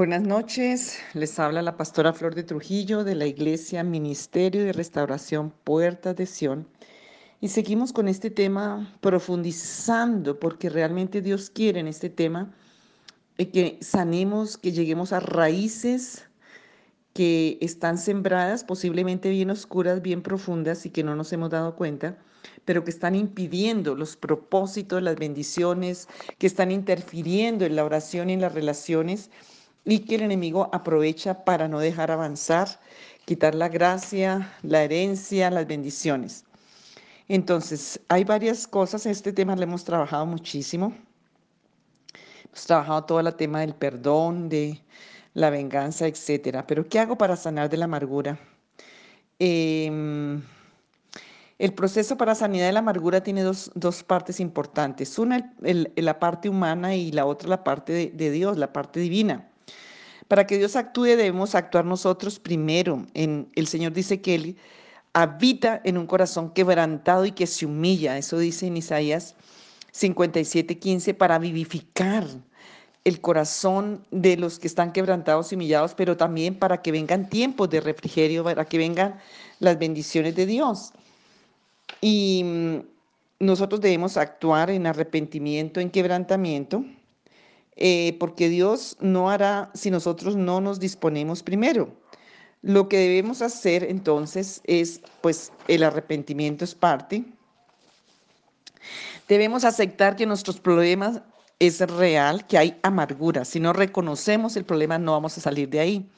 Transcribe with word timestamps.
Buenas 0.00 0.22
noches, 0.22 0.98
les 1.12 1.38
habla 1.38 1.60
la 1.60 1.76
pastora 1.76 2.14
Flor 2.14 2.34
de 2.34 2.42
Trujillo 2.42 3.04
de 3.04 3.14
la 3.14 3.26
Iglesia 3.26 3.84
Ministerio 3.84 4.64
de 4.64 4.72
Restauración 4.72 5.50
Puertas 5.50 6.16
de 6.16 6.24
Sion. 6.24 6.66
Y 7.42 7.48
seguimos 7.48 7.92
con 7.92 8.08
este 8.08 8.30
tema 8.30 8.96
profundizando 9.02 10.40
porque 10.40 10.70
realmente 10.70 11.20
Dios 11.20 11.50
quiere 11.50 11.80
en 11.80 11.86
este 11.86 12.08
tema 12.08 12.50
eh, 13.36 13.50
que 13.50 13.76
sanemos, 13.82 14.56
que 14.56 14.72
lleguemos 14.72 15.12
a 15.12 15.20
raíces 15.20 16.26
que 17.12 17.58
están 17.60 17.98
sembradas, 17.98 18.64
posiblemente 18.64 19.28
bien 19.28 19.50
oscuras, 19.50 20.00
bien 20.00 20.22
profundas 20.22 20.86
y 20.86 20.90
que 20.90 21.04
no 21.04 21.14
nos 21.14 21.30
hemos 21.34 21.50
dado 21.50 21.76
cuenta, 21.76 22.16
pero 22.64 22.84
que 22.84 22.90
están 22.90 23.14
impidiendo 23.14 23.94
los 23.94 24.16
propósitos, 24.16 25.02
las 25.02 25.16
bendiciones, 25.16 26.08
que 26.38 26.46
están 26.46 26.70
interfiriendo 26.70 27.66
en 27.66 27.76
la 27.76 27.84
oración 27.84 28.30
y 28.30 28.32
en 28.32 28.40
las 28.40 28.54
relaciones 28.54 29.28
y 29.84 30.00
que 30.00 30.16
el 30.16 30.22
enemigo 30.22 30.68
aprovecha 30.72 31.44
para 31.44 31.68
no 31.68 31.80
dejar 31.80 32.10
avanzar, 32.10 32.68
quitar 33.24 33.54
la 33.54 33.68
gracia, 33.68 34.52
la 34.62 34.82
herencia, 34.82 35.50
las 35.50 35.66
bendiciones. 35.66 36.44
Entonces, 37.28 38.00
hay 38.08 38.24
varias 38.24 38.66
cosas, 38.66 39.06
este 39.06 39.32
tema 39.32 39.54
lo 39.54 39.62
hemos 39.62 39.84
trabajado 39.84 40.26
muchísimo. 40.26 40.92
Hemos 42.44 42.66
trabajado 42.66 43.04
todo 43.04 43.20
el 43.20 43.34
tema 43.36 43.60
del 43.60 43.74
perdón, 43.74 44.48
de 44.48 44.82
la 45.34 45.50
venganza, 45.50 46.08
etcétera. 46.08 46.66
Pero, 46.66 46.88
¿qué 46.88 46.98
hago 46.98 47.16
para 47.16 47.36
sanar 47.36 47.70
de 47.70 47.76
la 47.76 47.84
amargura? 47.84 48.38
Em, 49.38 50.42
el 51.58 51.72
proceso 51.74 52.16
para 52.16 52.34
sanidad 52.34 52.66
de 52.66 52.72
la 52.72 52.80
amargura 52.80 53.22
tiene 53.22 53.42
dos, 53.42 54.02
partes 54.06 54.40
importantes. 54.40 55.18
Una, 55.18 55.54
la 55.60 56.18
parte 56.18 56.48
humana 56.48 56.96
y 56.96 57.12
la 57.12 57.26
otra, 57.26 57.48
la 57.48 57.64
parte 57.64 58.10
de 58.12 58.30
Dios, 58.30 58.58
la 58.58 58.72
parte 58.72 58.98
divina. 58.98 59.49
Para 60.30 60.46
que 60.46 60.58
Dios 60.58 60.76
actúe 60.76 61.16
debemos 61.16 61.56
actuar 61.56 61.84
nosotros 61.84 62.38
primero. 62.38 63.04
En, 63.14 63.48
el 63.56 63.66
Señor 63.66 63.92
dice 63.92 64.20
que 64.20 64.36
Él 64.36 64.56
habita 65.12 65.80
en 65.82 65.98
un 65.98 66.06
corazón 66.06 66.52
quebrantado 66.52 67.26
y 67.26 67.32
que 67.32 67.48
se 67.48 67.66
humilla. 67.66 68.16
Eso 68.16 68.38
dice 68.38 68.68
en 68.68 68.76
Isaías 68.76 69.34
57:15 69.92 71.14
para 71.14 71.40
vivificar 71.40 72.24
el 73.02 73.20
corazón 73.20 74.06
de 74.12 74.36
los 74.36 74.60
que 74.60 74.68
están 74.68 74.92
quebrantados 74.92 75.50
y 75.50 75.56
humillados, 75.56 75.94
pero 75.96 76.16
también 76.16 76.54
para 76.54 76.80
que 76.80 76.92
vengan 76.92 77.28
tiempos 77.28 77.68
de 77.68 77.80
refrigerio, 77.80 78.44
para 78.44 78.64
que 78.66 78.78
vengan 78.78 79.18
las 79.58 79.80
bendiciones 79.80 80.36
de 80.36 80.46
Dios. 80.46 80.92
Y 82.00 82.44
mm, 82.44 82.76
nosotros 83.40 83.80
debemos 83.80 84.16
actuar 84.16 84.70
en 84.70 84.86
arrepentimiento, 84.86 85.80
en 85.80 85.90
quebrantamiento, 85.90 86.84
eh, 87.76 88.16
porque 88.18 88.48
Dios 88.48 88.96
no 89.00 89.30
hará 89.30 89.70
si 89.74 89.90
nosotros 89.90 90.36
no 90.36 90.60
nos 90.60 90.80
disponemos 90.80 91.42
primero. 91.42 91.96
Lo 92.62 92.88
que 92.88 92.98
debemos 92.98 93.40
hacer 93.40 93.84
entonces 93.84 94.60
es, 94.64 95.00
pues 95.22 95.52
el 95.66 95.82
arrepentimiento 95.82 96.64
es 96.64 96.74
parte. 96.74 97.24
Debemos 99.28 99.64
aceptar 99.64 100.16
que 100.16 100.26
nuestros 100.26 100.60
problemas 100.60 101.22
es 101.58 101.80
real, 101.80 102.46
que 102.46 102.58
hay 102.58 102.78
amargura. 102.82 103.44
Si 103.44 103.60
no 103.60 103.72
reconocemos 103.72 104.56
el 104.56 104.64
problema, 104.64 104.98
no 104.98 105.12
vamos 105.12 105.38
a 105.38 105.40
salir 105.40 105.68
de 105.68 105.80
ahí. 105.80 106.10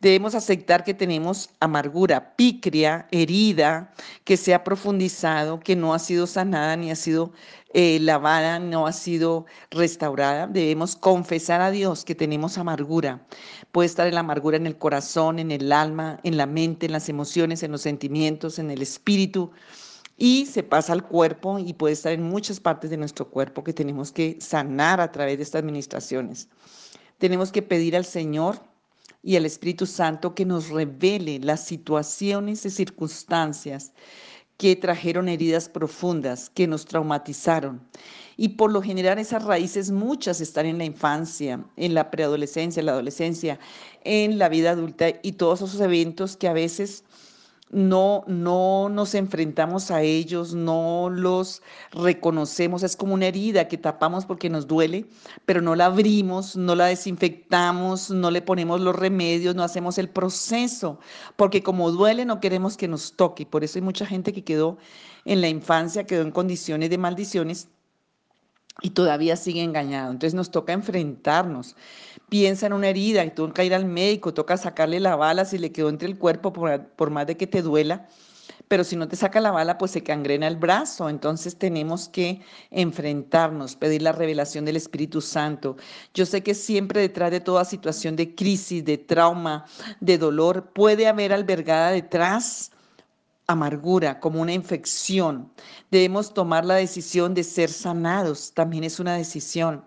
Debemos 0.00 0.36
aceptar 0.36 0.84
que 0.84 0.94
tenemos 0.94 1.50
amargura, 1.58 2.36
picria, 2.36 3.08
herida, 3.10 3.92
que 4.22 4.36
se 4.36 4.54
ha 4.54 4.62
profundizado, 4.62 5.58
que 5.58 5.74
no 5.74 5.92
ha 5.92 5.98
sido 5.98 6.28
sanada 6.28 6.76
ni 6.76 6.92
ha 6.92 6.96
sido 6.96 7.32
eh, 7.74 7.98
lavada, 8.00 8.60
no 8.60 8.86
ha 8.86 8.92
sido 8.92 9.46
restaurada. 9.70 10.46
Debemos 10.46 10.94
confesar 10.94 11.60
a 11.60 11.72
Dios 11.72 12.04
que 12.04 12.14
tenemos 12.14 12.58
amargura. 12.58 13.26
Puede 13.72 13.86
estar 13.86 14.12
la 14.12 14.20
amargura 14.20 14.56
en 14.56 14.68
el 14.68 14.78
corazón, 14.78 15.40
en 15.40 15.50
el 15.50 15.72
alma, 15.72 16.20
en 16.22 16.36
la 16.36 16.46
mente, 16.46 16.86
en 16.86 16.92
las 16.92 17.08
emociones, 17.08 17.64
en 17.64 17.72
los 17.72 17.82
sentimientos, 17.82 18.60
en 18.60 18.70
el 18.70 18.82
espíritu 18.82 19.50
y 20.18 20.46
se 20.46 20.64
pasa 20.64 20.92
al 20.92 21.06
cuerpo 21.06 21.58
y 21.60 21.72
puede 21.72 21.94
estar 21.94 22.12
en 22.12 22.24
muchas 22.24 22.58
partes 22.58 22.90
de 22.90 22.96
nuestro 22.96 23.30
cuerpo 23.30 23.62
que 23.62 23.72
tenemos 23.72 24.10
que 24.10 24.36
sanar 24.40 25.00
a 25.00 25.12
través 25.12 25.38
de 25.38 25.44
estas 25.44 25.60
administraciones. 25.60 26.48
Tenemos 27.18 27.52
que 27.52 27.62
pedir 27.62 27.96
al 27.96 28.04
Señor 28.04 28.60
y 29.22 29.36
al 29.36 29.46
Espíritu 29.46 29.86
Santo 29.86 30.34
que 30.34 30.44
nos 30.44 30.68
revele 30.68 31.38
las 31.40 31.64
situaciones 31.64 32.64
y 32.64 32.70
circunstancias 32.70 33.92
que 34.56 34.74
trajeron 34.74 35.28
heridas 35.28 35.68
profundas, 35.68 36.50
que 36.50 36.66
nos 36.66 36.84
traumatizaron. 36.84 37.80
Y 38.36 38.50
por 38.50 38.72
lo 38.72 38.82
general 38.82 39.18
esas 39.18 39.44
raíces 39.44 39.90
muchas 39.90 40.40
están 40.40 40.66
en 40.66 40.78
la 40.78 40.84
infancia, 40.84 41.64
en 41.76 41.94
la 41.94 42.10
preadolescencia, 42.10 42.80
en 42.80 42.86
la 42.86 42.92
adolescencia, 42.92 43.58
en 44.02 44.38
la 44.38 44.48
vida 44.48 44.70
adulta 44.70 45.06
y 45.22 45.32
todos 45.32 45.62
esos 45.62 45.80
eventos 45.80 46.36
que 46.36 46.48
a 46.48 46.52
veces 46.52 47.04
no, 47.70 48.24
no 48.26 48.88
nos 48.88 49.14
enfrentamos 49.14 49.90
a 49.90 50.02
ellos, 50.02 50.54
no 50.54 51.10
los 51.10 51.62
reconocemos, 51.92 52.82
es 52.82 52.96
como 52.96 53.14
una 53.14 53.26
herida 53.26 53.68
que 53.68 53.78
tapamos 53.78 54.26
porque 54.26 54.48
nos 54.48 54.66
duele, 54.66 55.06
pero 55.44 55.60
no 55.60 55.74
la 55.74 55.86
abrimos, 55.86 56.56
no 56.56 56.74
la 56.74 56.86
desinfectamos, 56.86 58.10
no 58.10 58.30
le 58.30 58.42
ponemos 58.42 58.80
los 58.80 58.96
remedios, 58.96 59.54
no 59.54 59.62
hacemos 59.62 59.98
el 59.98 60.08
proceso, 60.08 60.98
porque 61.36 61.62
como 61.62 61.90
duele 61.90 62.24
no 62.24 62.40
queremos 62.40 62.76
que 62.76 62.88
nos 62.88 63.14
toque, 63.14 63.46
por 63.46 63.64
eso 63.64 63.78
hay 63.78 63.82
mucha 63.82 64.06
gente 64.06 64.32
que 64.32 64.44
quedó 64.44 64.78
en 65.24 65.40
la 65.40 65.48
infancia, 65.48 66.04
quedó 66.04 66.22
en 66.22 66.30
condiciones 66.30 66.90
de 66.90 66.98
maldiciones 66.98 67.68
y 68.82 68.90
todavía 68.90 69.36
sigue 69.36 69.62
engañado. 69.62 70.12
Entonces 70.12 70.34
nos 70.34 70.50
toca 70.50 70.72
enfrentarnos. 70.72 71.76
Piensa 72.28 72.66
en 72.66 72.72
una 72.72 72.88
herida 72.88 73.24
y 73.24 73.30
toca 73.30 73.64
ir 73.64 73.74
al 73.74 73.86
médico, 73.86 74.34
toca 74.34 74.56
sacarle 74.56 75.00
la 75.00 75.16
bala 75.16 75.44
si 75.44 75.58
le 75.58 75.72
quedó 75.72 75.88
entre 75.88 76.08
el 76.08 76.18
cuerpo, 76.18 76.52
por, 76.52 77.10
más 77.10 77.26
de 77.26 77.36
que 77.36 77.46
te 77.46 77.62
duela. 77.62 78.06
Pero 78.68 78.84
si 78.84 78.96
no 78.96 79.08
te 79.08 79.16
saca 79.16 79.40
la 79.40 79.50
bala, 79.50 79.78
pues 79.78 79.92
se 79.92 80.02
cangrena 80.02 80.46
el 80.46 80.56
brazo. 80.56 81.08
Entonces 81.08 81.56
tenemos 81.56 82.08
que 82.08 82.42
enfrentarnos, 82.70 83.76
pedir 83.76 84.02
la 84.02 84.12
revelación 84.12 84.66
del 84.66 84.76
Espíritu 84.76 85.22
Santo. 85.22 85.76
Yo 86.12 86.26
sé 86.26 86.42
que 86.42 86.54
siempre 86.54 87.00
detrás 87.00 87.30
de 87.30 87.40
toda 87.40 87.64
situación 87.64 88.14
de 88.14 88.34
crisis, 88.34 88.84
de 88.84 88.98
trauma, 88.98 89.64
de 90.00 90.18
dolor, 90.18 90.70
puede 90.74 91.06
haber 91.06 91.32
albergada 91.32 91.92
detrás 91.92 92.72
amargura, 93.48 94.20
como 94.20 94.40
una 94.42 94.52
infección. 94.52 95.50
Debemos 95.90 96.32
tomar 96.32 96.64
la 96.64 96.74
decisión 96.74 97.34
de 97.34 97.42
ser 97.42 97.70
sanados, 97.70 98.52
también 98.52 98.84
es 98.84 99.00
una 99.00 99.14
decisión. 99.16 99.84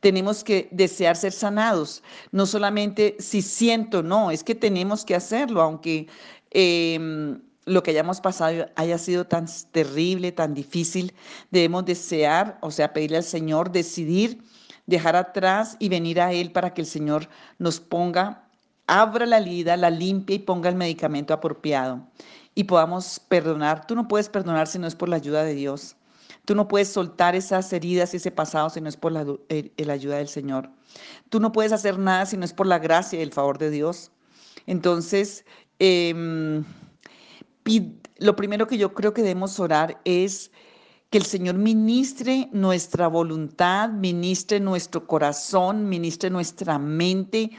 Tenemos 0.00 0.42
que 0.42 0.68
desear 0.72 1.16
ser 1.16 1.32
sanados, 1.32 2.02
no 2.32 2.46
solamente 2.46 3.14
si 3.20 3.42
siento, 3.42 4.02
no, 4.02 4.30
es 4.30 4.42
que 4.42 4.54
tenemos 4.54 5.04
que 5.04 5.14
hacerlo, 5.14 5.60
aunque 5.60 6.08
em, 6.50 7.40
lo 7.66 7.82
que 7.82 7.90
hayamos 7.92 8.20
pasado 8.20 8.66
haya 8.74 8.98
sido 8.98 9.26
tan 9.26 9.46
terrible, 9.70 10.32
tan 10.32 10.54
difícil, 10.54 11.14
debemos 11.50 11.84
desear, 11.84 12.58
o 12.62 12.70
sea, 12.70 12.92
pedirle 12.94 13.18
al 13.18 13.24
Señor, 13.24 13.70
decidir, 13.70 14.42
dejar 14.86 15.16
atrás 15.16 15.76
y 15.78 15.90
venir 15.90 16.20
a 16.20 16.32
Él 16.32 16.50
para 16.50 16.72
que 16.74 16.80
el 16.80 16.86
Señor 16.86 17.28
nos 17.58 17.78
ponga, 17.78 18.48
abra 18.86 19.26
la 19.26 19.38
herida, 19.38 19.76
la 19.76 19.90
limpie 19.90 20.36
y 20.36 20.38
ponga 20.40 20.70
el 20.70 20.76
medicamento 20.76 21.34
apropiado 21.34 22.08
y 22.54 22.64
podamos 22.64 23.20
perdonar. 23.20 23.86
Tú 23.86 23.94
no 23.94 24.08
puedes 24.08 24.28
perdonar 24.28 24.66
si 24.66 24.78
no 24.78 24.86
es 24.86 24.94
por 24.94 25.08
la 25.08 25.16
ayuda 25.16 25.44
de 25.44 25.54
Dios. 25.54 25.96
Tú 26.44 26.54
no 26.54 26.66
puedes 26.66 26.88
soltar 26.88 27.34
esas 27.36 27.72
heridas 27.72 28.14
y 28.14 28.16
ese 28.16 28.30
pasado 28.30 28.68
si 28.68 28.80
no 28.80 28.88
es 28.88 28.96
por 28.96 29.12
la, 29.12 29.20
ayuda 29.20 30.16
del 30.16 30.28
Señor. 30.28 30.70
Tú 31.28 31.38
no 31.38 31.52
puedes 31.52 31.72
hacer 31.72 31.98
nada 31.98 32.26
si 32.26 32.36
no 32.36 32.44
es 32.44 32.52
por 32.52 32.66
la 32.66 32.78
gracia 32.78 33.18
y 33.18 33.22
el 33.22 33.32
favor 33.32 33.58
de 33.58 33.70
Dios. 33.70 34.10
Entonces, 34.66 35.44
em, 35.78 36.64
lo 38.18 38.36
primero 38.36 38.66
que 38.66 38.76
yo 38.76 38.92
creo 38.92 39.14
que 39.14 39.22
debemos 39.22 39.60
orar 39.60 40.00
es 40.04 40.50
que 41.10 41.18
el 41.18 41.24
Señor 41.24 41.56
ministre 41.56 42.48
nuestra 42.52 43.06
voluntad, 43.06 43.90
ministre 43.90 44.58
nuestro 44.58 45.06
corazón, 45.06 45.88
ministre 45.88 46.30
nuestra 46.30 46.78
mente 46.78 47.50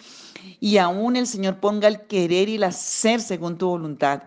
y 0.59 0.77
aún 0.77 1.15
el 1.15 1.27
Señor 1.27 1.59
ponga 1.59 1.87
el 1.87 2.01
querer 2.07 2.49
y 2.49 2.55
el 2.55 2.63
hacer 2.63 3.21
según 3.21 3.57
tu 3.57 3.67
voluntad. 3.67 4.23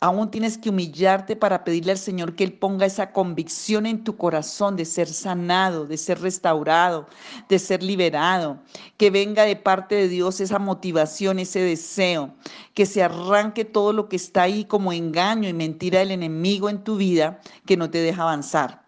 Aún 0.00 0.30
tienes 0.30 0.58
que 0.58 0.70
humillarte 0.70 1.36
para 1.36 1.64
pedirle 1.64 1.92
al 1.92 1.98
Señor 1.98 2.34
que 2.34 2.44
Él 2.44 2.52
ponga 2.52 2.86
esa 2.86 3.12
convicción 3.12 3.86
en 3.86 4.04
tu 4.04 4.16
corazón 4.16 4.76
de 4.76 4.84
ser 4.84 5.08
sanado, 5.08 5.86
de 5.86 5.96
ser 5.96 6.20
restaurado, 6.20 7.06
de 7.48 7.58
ser 7.58 7.82
liberado. 7.82 8.58
Que 8.96 9.10
venga 9.10 9.44
de 9.44 9.56
parte 9.56 9.94
de 9.94 10.08
Dios 10.08 10.40
esa 10.40 10.58
motivación, 10.58 11.38
ese 11.38 11.60
deseo. 11.60 12.34
Que 12.74 12.86
se 12.86 13.02
arranque 13.02 13.64
todo 13.64 13.92
lo 13.92 14.08
que 14.08 14.16
está 14.16 14.42
ahí 14.42 14.64
como 14.64 14.92
engaño 14.92 15.48
y 15.48 15.52
mentira 15.52 16.00
del 16.00 16.10
enemigo 16.10 16.68
en 16.68 16.84
tu 16.84 16.96
vida 16.96 17.40
que 17.64 17.76
no 17.76 17.90
te 17.90 17.98
deja 17.98 18.22
avanzar. 18.22 18.85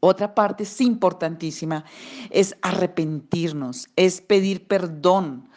Otra 0.00 0.34
parte 0.34 0.62
es 0.62 0.80
importantísima, 0.80 1.84
es 2.30 2.56
arrepentirnos, 2.62 3.88
es 3.96 4.20
pedir 4.20 4.66
perdón 4.66 5.48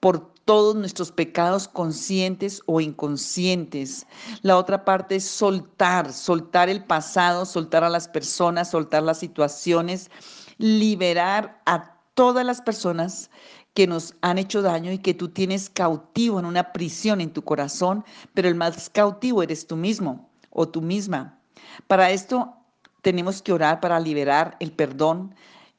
por 0.00 0.32
todos 0.44 0.74
nuestros 0.74 1.12
pecados 1.12 1.68
conscientes 1.68 2.62
o 2.66 2.80
inconscientes. 2.80 4.06
La 4.42 4.56
otra 4.56 4.84
parte 4.84 5.16
es 5.16 5.24
soltar, 5.24 6.12
soltar 6.12 6.68
el 6.68 6.84
pasado, 6.84 7.46
soltar 7.46 7.84
a 7.84 7.88
las 7.88 8.08
personas, 8.08 8.70
soltar 8.70 9.04
las 9.04 9.18
situaciones, 9.18 10.10
liberar 10.58 11.62
a 11.66 11.96
todas 12.14 12.44
las 12.44 12.60
personas 12.60 13.30
que 13.74 13.86
nos 13.86 14.14
han 14.20 14.38
hecho 14.38 14.62
daño 14.62 14.92
y 14.92 14.98
que 14.98 15.14
tú 15.14 15.28
tienes 15.28 15.70
cautivo 15.70 16.38
en 16.38 16.44
una 16.44 16.72
prisión 16.72 17.20
en 17.20 17.32
tu 17.32 17.42
corazón, 17.42 18.04
pero 18.34 18.48
el 18.48 18.54
más 18.54 18.90
cautivo 18.90 19.42
eres 19.42 19.66
tú 19.66 19.76
mismo 19.76 20.28
o 20.50 20.68
tú 20.68 20.82
misma. 20.82 21.38
Para 21.86 22.10
esto 22.10 22.54
tenemos 23.02 23.42
que 23.42 23.52
orar 23.52 23.80
para 23.80 24.00
liberar 24.00 24.56
el 24.60 24.72
perdón 24.72 25.34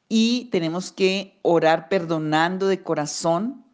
y 0.08 0.46
tenemos 0.52 0.92
que 0.92 1.38
orar 1.42 1.88
perdonando 1.88 2.68
de 2.68 2.82
corazón. 2.82 3.64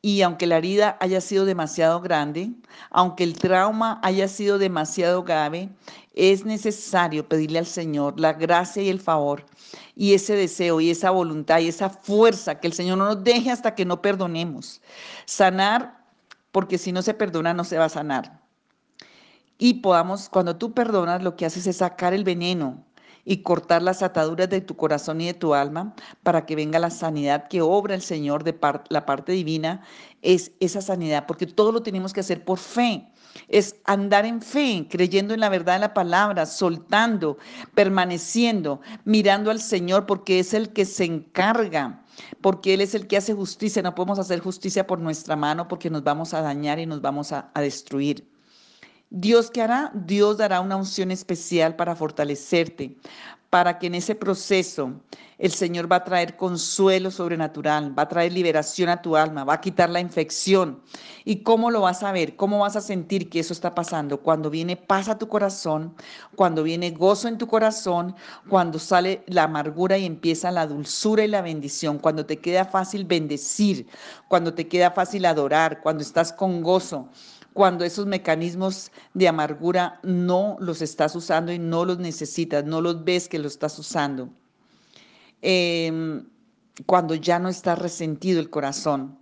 Y 0.00 0.20
aunque 0.22 0.46
la 0.46 0.58
herida 0.58 0.98
haya 1.00 1.20
sido 1.20 1.46
demasiado 1.46 2.00
grande, 2.00 2.50
aunque 2.90 3.24
el 3.24 3.38
trauma 3.38 4.00
haya 4.02 4.28
sido 4.28 4.58
demasiado 4.58 5.24
grave, 5.24 5.70
es 6.14 6.44
necesario 6.44 7.26
pedirle 7.26 7.58
al 7.58 7.66
Señor 7.66 8.20
la 8.20 8.34
gracia 8.34 8.82
y 8.82 8.90
el 8.90 9.00
favor 9.00 9.46
y 9.96 10.14
ese 10.14 10.36
deseo 10.36 10.80
y 10.80 10.90
esa 10.90 11.10
voluntad 11.10 11.60
y 11.60 11.68
esa 11.68 11.88
fuerza 11.88 12.60
que 12.60 12.66
el 12.66 12.74
Señor 12.74 12.98
no 12.98 13.06
nos 13.06 13.24
deje 13.24 13.50
hasta 13.50 13.74
que 13.74 13.86
no 13.86 14.02
perdonemos. 14.02 14.82
Sanar, 15.24 16.04
porque 16.52 16.78
si 16.78 16.92
no 16.92 17.02
se 17.02 17.14
perdona 17.14 17.54
no 17.54 17.64
se 17.64 17.78
va 17.78 17.86
a 17.86 17.88
sanar. 17.88 18.43
Y 19.58 19.74
podamos, 19.74 20.28
cuando 20.28 20.56
tú 20.56 20.72
perdonas, 20.74 21.22
lo 21.22 21.36
que 21.36 21.46
haces 21.46 21.66
es 21.66 21.76
sacar 21.78 22.14
el 22.14 22.24
veneno 22.24 22.84
y 23.24 23.38
cortar 23.38 23.82
las 23.82 24.02
ataduras 24.02 24.50
de 24.50 24.60
tu 24.60 24.76
corazón 24.76 25.20
y 25.20 25.26
de 25.26 25.34
tu 25.34 25.54
alma 25.54 25.94
para 26.22 26.44
que 26.44 26.56
venga 26.56 26.78
la 26.78 26.90
sanidad 26.90 27.48
que 27.48 27.62
obra 27.62 27.94
el 27.94 28.02
Señor 28.02 28.44
de 28.44 28.58
la 28.90 29.06
parte 29.06 29.32
divina, 29.32 29.82
es 30.22 30.52
esa 30.60 30.82
sanidad, 30.82 31.26
porque 31.26 31.46
todo 31.46 31.72
lo 31.72 31.82
tenemos 31.82 32.12
que 32.12 32.20
hacer 32.20 32.44
por 32.44 32.58
fe 32.58 33.10
es 33.48 33.76
andar 33.84 34.24
en 34.26 34.40
fe, 34.40 34.86
creyendo 34.88 35.34
en 35.34 35.40
la 35.40 35.48
verdad 35.48 35.74
de 35.74 35.80
la 35.80 35.94
palabra, 35.94 36.46
soltando, 36.46 37.38
permaneciendo, 37.74 38.80
mirando 39.04 39.50
al 39.50 39.60
Señor, 39.60 40.06
porque 40.06 40.38
es 40.38 40.54
el 40.54 40.72
que 40.72 40.84
se 40.84 41.04
encarga, 41.04 42.04
porque 42.40 42.74
Él 42.74 42.80
es 42.80 42.94
el 42.94 43.06
que 43.06 43.16
hace 43.16 43.34
justicia. 43.34 43.82
No 43.82 43.94
podemos 43.94 44.18
hacer 44.18 44.40
justicia 44.40 44.86
por 44.86 45.00
nuestra 45.00 45.36
mano 45.36 45.68
porque 45.68 45.90
nos 45.90 46.04
vamos 46.04 46.34
a 46.34 46.42
dañar 46.42 46.78
y 46.78 46.86
nos 46.86 47.00
vamos 47.00 47.32
a, 47.32 47.50
destruir. 47.54 48.33
Dios 49.10 49.50
qué 49.50 49.62
hará? 49.62 49.92
Dios 49.94 50.38
dará 50.38 50.60
una 50.60 50.76
unción 50.76 51.10
especial 51.10 51.76
para 51.76 51.94
fortalecerte, 51.94 52.96
para 53.50 53.78
que 53.78 53.86
en 53.86 53.94
ese 53.94 54.16
proceso 54.16 55.00
el 55.38 55.52
Señor 55.52 55.90
va 55.90 55.96
a 55.96 56.04
traer 56.04 56.36
consuelo 56.36 57.10
sobrenatural, 57.10 57.96
va 57.96 58.04
a 58.04 58.08
traer 58.08 58.32
liberación 58.32 58.88
a 58.88 59.02
tu 59.02 59.16
alma, 59.16 59.44
va 59.44 59.54
a 59.54 59.60
quitar 59.60 59.90
la 59.90 60.00
infección. 60.00 60.80
¿Y 61.24 61.42
cómo 61.42 61.70
lo 61.70 61.82
vas 61.82 62.02
a 62.02 62.12
ver? 62.12 62.34
¿Cómo 62.34 62.60
vas 62.60 62.76
a 62.76 62.80
sentir 62.80 63.28
que 63.30 63.40
eso 63.40 63.52
está 63.52 63.74
pasando? 63.74 64.20
Cuando 64.20 64.50
viene 64.50 64.76
paz 64.76 65.08
a 65.08 65.18
tu 65.18 65.28
corazón, 65.28 65.94
cuando 66.34 66.62
viene 66.62 66.90
gozo 66.90 67.28
en 67.28 67.38
tu 67.38 67.46
corazón, 67.46 68.14
cuando 68.48 68.78
sale 68.78 69.22
la 69.26 69.44
amargura 69.44 69.98
y 69.98 70.06
empieza 70.06 70.50
la 70.50 70.66
dulzura 70.66 71.24
y 71.24 71.28
la 71.28 71.42
bendición, 71.42 71.98
cuando 71.98 72.26
te 72.26 72.38
queda 72.40 72.64
fácil 72.64 73.04
bendecir, 73.04 73.86
cuando 74.28 74.54
te 74.54 74.66
queda 74.66 74.90
fácil 74.90 75.26
adorar, 75.26 75.80
cuando 75.80 76.02
estás 76.02 76.32
con 76.32 76.62
gozo 76.62 77.08
cuando 77.54 77.84
esos 77.84 78.04
mecanismos 78.04 78.90
de 79.14 79.28
amargura 79.28 80.00
no 80.02 80.56
los 80.58 80.82
estás 80.82 81.14
usando 81.14 81.52
y 81.52 81.58
no 81.58 81.84
los 81.84 81.98
necesitas, 81.98 82.64
no 82.64 82.80
los 82.80 83.04
ves 83.04 83.28
que 83.28 83.38
los 83.38 83.52
estás 83.52 83.78
usando. 83.78 84.28
Em, 85.40 86.26
cuando 86.84 87.14
ya 87.14 87.38
no 87.38 87.48
está 87.48 87.76
resentido 87.76 88.40
el 88.40 88.50
corazón, 88.50 89.16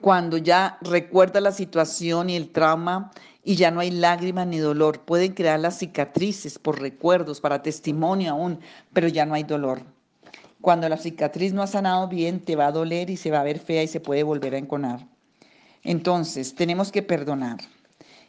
cuando 0.00 0.36
ya 0.36 0.78
recuerda 0.82 1.40
la 1.40 1.52
situación 1.52 2.28
y 2.28 2.36
el 2.36 2.50
trauma 2.50 3.12
y 3.44 3.54
ya 3.54 3.70
no 3.70 3.78
hay 3.78 3.92
lágrimas 3.92 4.48
ni 4.48 4.58
dolor. 4.58 5.00
Pueden 5.02 5.34
crear 5.34 5.60
las 5.60 5.78
cicatrices 5.78 6.58
por 6.58 6.80
recuerdos, 6.80 7.40
para 7.40 7.62
testimonio 7.62 8.32
aún, 8.32 8.58
pero 8.92 9.06
ya 9.06 9.24
no 9.24 9.34
hay 9.34 9.44
dolor. 9.44 9.82
Cuando 10.60 10.88
la 10.88 10.96
cicatriz 10.96 11.52
no 11.52 11.62
ha 11.62 11.68
sanado 11.68 12.08
bien, 12.08 12.44
te 12.44 12.56
va 12.56 12.66
a 12.66 12.72
doler 12.72 13.10
y 13.10 13.16
se 13.16 13.30
va 13.30 13.40
a 13.40 13.44
ver 13.44 13.60
fea 13.60 13.84
y 13.84 13.88
se 13.88 14.00
puede 14.00 14.24
volver 14.24 14.56
a 14.56 14.58
enconar. 14.58 15.11
Entonces, 15.82 16.54
tenemos 16.54 16.92
que 16.92 17.02
perdonar. 17.02 17.58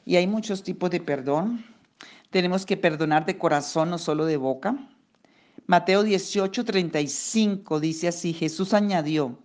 Y 0.06 0.16
hay 0.16 0.28
muchos 0.28 0.64
tipos 0.64 0.90
de 0.90 1.00
perdón. 1.00 1.66
Tenemos 2.30 2.66
que 2.66 2.78
perdonar 2.78 3.26
de 3.26 3.38
corazón, 3.38 3.90
no 3.90 3.98
solo 3.98 4.26
de 4.26 4.38
boca. 4.38 4.76
Mateo 5.66 6.04
18, 6.04 6.66
35 6.66 7.80
dice 7.80 8.10
así, 8.10 8.34
Jesús 8.34 8.74
añadió, 8.74 9.40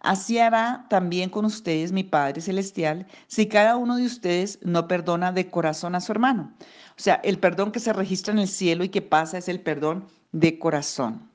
así 0.00 0.38
hará 0.38 0.86
también 0.90 1.30
con 1.30 1.44
ustedes 1.44 1.92
mi 1.92 2.02
Padre 2.02 2.40
Celestial 2.40 3.06
si 3.28 3.46
cada 3.46 3.76
uno 3.76 3.96
de 3.96 4.04
ustedes 4.04 4.58
no 4.62 4.88
perdona 4.88 5.30
de 5.30 5.48
corazón 5.48 5.94
a 5.94 6.00
su 6.00 6.10
hermano. 6.10 6.52
O 6.98 7.02
sea, 7.02 7.20
el 7.22 7.38
perdón 7.38 7.70
que 7.70 7.78
se 7.78 7.92
registra 7.92 8.32
en 8.32 8.40
el 8.40 8.48
cielo 8.48 8.82
y 8.82 8.88
que 8.88 9.02
pasa 9.02 9.38
es 9.38 9.48
el 9.48 9.60
perdón 9.60 10.06
de 10.32 10.58
corazón. 10.58 11.30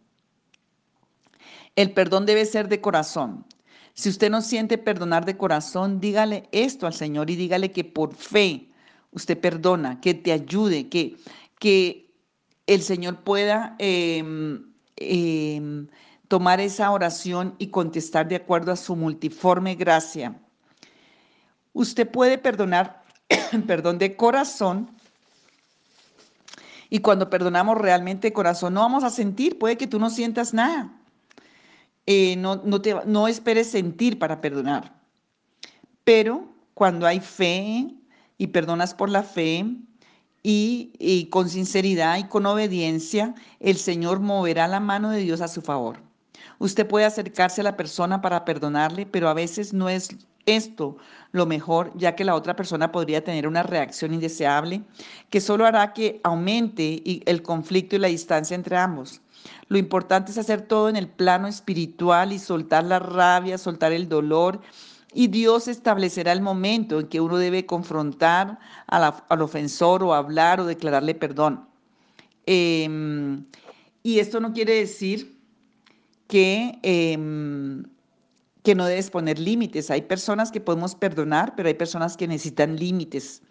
El 1.78 1.92
perdón 1.92 2.26
debe 2.26 2.46
ser 2.46 2.68
de 2.68 2.82
corazón. 2.82 3.46
Si 3.96 4.10
usted 4.10 4.30
no 4.30 4.42
siente 4.42 4.78
perdonar 4.78 5.24
de 5.26 5.38
corazón, 5.38 6.02
dígale 6.02 6.50
esto 6.52 6.86
al 6.86 6.94
Señor 6.94 7.30
y 7.30 7.38
dígale 7.38 7.72
que 7.72 7.86
por 7.86 8.14
fe 8.14 8.68
usted 9.12 9.40
perdona, 9.40 10.02
que 10.02 10.14
te 10.14 10.34
ayude, 10.34 10.90
que, 10.90 11.16
que 11.60 12.14
el 12.68 12.82
Señor 12.82 13.24
pueda 13.24 13.78
em, 13.80 14.66
em, 14.98 15.88
tomar 16.28 16.60
esa 16.60 16.92
oración 16.92 17.56
y 17.58 17.68
contestar 17.68 18.28
de 18.28 18.36
acuerdo 18.36 18.74
a 18.74 18.76
su 18.76 18.98
multiforme 18.98 19.76
gracia. 19.76 20.36
Usted 21.72 22.06
puede 22.10 22.38
perdonar, 22.38 23.02
perdón, 23.66 23.98
de 23.98 24.18
corazón. 24.18 24.92
Y 26.90 27.00
cuando 27.00 27.30
perdonamos 27.30 27.78
realmente 27.78 28.28
de 28.28 28.34
corazón, 28.34 28.74
no 28.74 28.82
vamos 28.82 29.06
a 29.06 29.10
sentir, 29.10 29.58
puede 29.58 29.78
que 29.78 29.88
tú 29.88 30.00
no 30.00 30.10
sientas 30.10 30.54
nada. 30.54 30.92
Eh, 32.06 32.36
no, 32.38 32.58
no, 32.64 32.82
te, 32.82 32.96
no 33.06 33.28
esperes 33.28 33.72
sentir 33.72 34.20
para 34.20 34.42
perdonar. 34.42 34.94
Pero 36.04 36.48
cuando 36.74 37.08
hay 37.08 37.20
fe 37.20 37.88
y 38.38 38.48
perdonas 38.48 38.94
por 38.94 39.10
la 39.10 39.24
fe 39.24 39.66
y, 40.44 40.94
y 41.00 41.26
con 41.28 41.50
sinceridad 41.50 42.18
y 42.18 42.26
con 42.26 42.46
obediencia, 42.46 43.34
el 43.60 43.78
Señor 43.78 44.20
moverá 44.20 44.68
la 44.68 44.80
mano 44.80 45.10
de 45.10 45.22
Dios 45.22 45.42
a 45.42 45.48
su 45.48 45.62
favor. 45.62 45.98
Usted 46.60 46.88
puede 46.88 47.06
acercarse 47.06 47.62
a 47.62 47.64
la 47.64 47.78
persona 47.78 48.22
para 48.22 48.46
perdonarle, 48.46 49.06
pero 49.06 49.30
a 49.30 49.34
veces 49.34 49.74
no 49.74 49.90
es 49.90 50.10
esto 50.46 50.98
lo 51.32 51.46
mejor, 51.46 51.92
ya 51.96 52.16
que 52.16 52.24
la 52.24 52.36
otra 52.36 52.56
persona 52.56 52.92
podría 52.92 53.24
tener 53.24 53.48
una 53.48 53.64
reacción 53.64 54.14
indeseable 54.14 54.84
que 55.30 55.42
solo 55.42 55.66
hará 55.66 55.94
que 55.94 56.22
aumente 56.24 57.02
el 57.30 57.42
conflicto 57.42 57.96
y 57.96 58.00
la 58.00 58.08
distancia 58.08 58.56
entre 58.56 58.78
ambos. 58.78 59.22
Lo 59.68 59.78
importante 59.78 60.32
es 60.32 60.38
hacer 60.38 60.62
todo 60.62 60.90
en 60.90 60.96
el 60.96 61.08
plano 61.08 61.48
espiritual 61.48 62.34
y 62.34 62.40
soltar 62.40 62.84
la 62.84 63.00
rabia, 63.00 63.58
soltar 63.58 63.92
el 63.92 64.10
dolor. 64.10 64.62
Y 65.14 65.28
Dios 65.28 65.68
establecerá 65.68 66.32
el 66.32 66.42
momento 66.42 67.00
en 67.00 67.08
que 67.08 67.22
uno 67.22 67.38
debe 67.38 67.66
confrontar 67.66 68.60
al 68.88 69.42
ofensor 69.42 70.04
o 70.04 70.14
hablar 70.14 70.60
o 70.60 70.66
declararle 70.66 71.16
perdón. 71.16 71.68
Em, 72.46 73.46
y 74.04 74.20
esto 74.20 74.40
no 74.40 74.54
quiere 74.54 74.76
decir 74.76 75.40
que, 76.28 76.80
em, 76.84 77.84
que 78.64 78.76
no 78.76 78.86
debes 78.86 79.10
poner 79.10 79.40
límites. 79.40 79.90
Hay 79.90 80.02
personas 80.02 80.52
que 80.52 80.60
podemos 80.62 80.96
perdonar, 80.96 81.56
pero 81.56 81.68
hay 81.68 81.76
personas 81.76 82.18
que 82.18 82.28
necesitan 82.28 82.76
límites 82.76 83.42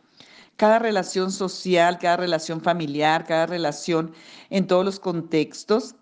cada 0.57 0.79
relación 0.79 1.33
social, 1.33 1.99
cada 1.99 2.17
relación 2.17 2.61
familiar, 2.61 3.25
cada 3.27 3.47
relación 3.47 4.13
en 4.51 4.67
todos 4.67 4.85
los 4.85 5.01
contextos, 5.01 5.97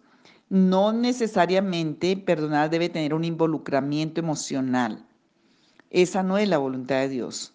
no 0.48 0.92
necesariamente 0.92 2.16
perdonar 2.16 2.68
debe 2.68 2.90
tener 2.90 3.14
un 3.14 3.24
involucramiento 3.24 4.20
emocional. 4.20 5.06
Esa 5.90 6.22
no 6.22 6.36
es 6.36 6.48
la 6.48 6.58
voluntad 6.58 6.96
de 6.96 7.08
Dios. 7.08 7.54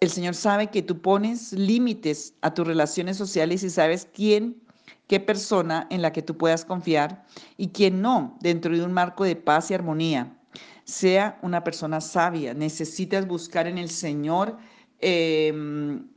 El 0.00 0.10
Señor 0.10 0.34
sabe 0.34 0.66
que 0.68 0.82
tú 0.82 1.00
pones 1.00 1.52
límites 1.52 2.34
a 2.42 2.52
tus 2.52 2.66
relaciones 2.66 3.16
sociales 3.16 3.62
y 3.62 3.70
sabes 3.70 4.06
quién, 4.12 4.62
qué 5.06 5.20
persona 5.20 5.86
en 5.90 6.02
la 6.02 6.12
que 6.12 6.20
tú 6.20 6.36
puedas 6.36 6.66
confiar 6.66 7.24
y 7.56 7.68
quién 7.68 8.02
no, 8.02 8.36
dentro 8.40 8.76
de 8.76 8.84
un 8.84 8.92
marco 8.92 9.24
de 9.24 9.36
paz 9.36 9.70
y 9.70 9.74
armonía. 9.74 10.36
Sea 10.84 11.38
una 11.42 11.64
persona 11.64 12.02
sabia, 12.02 12.52
necesitas 12.52 13.26
buscar 13.26 13.66
en 13.66 13.78
el 13.78 13.88
Señor 13.88 14.58
Em, 15.00 16.08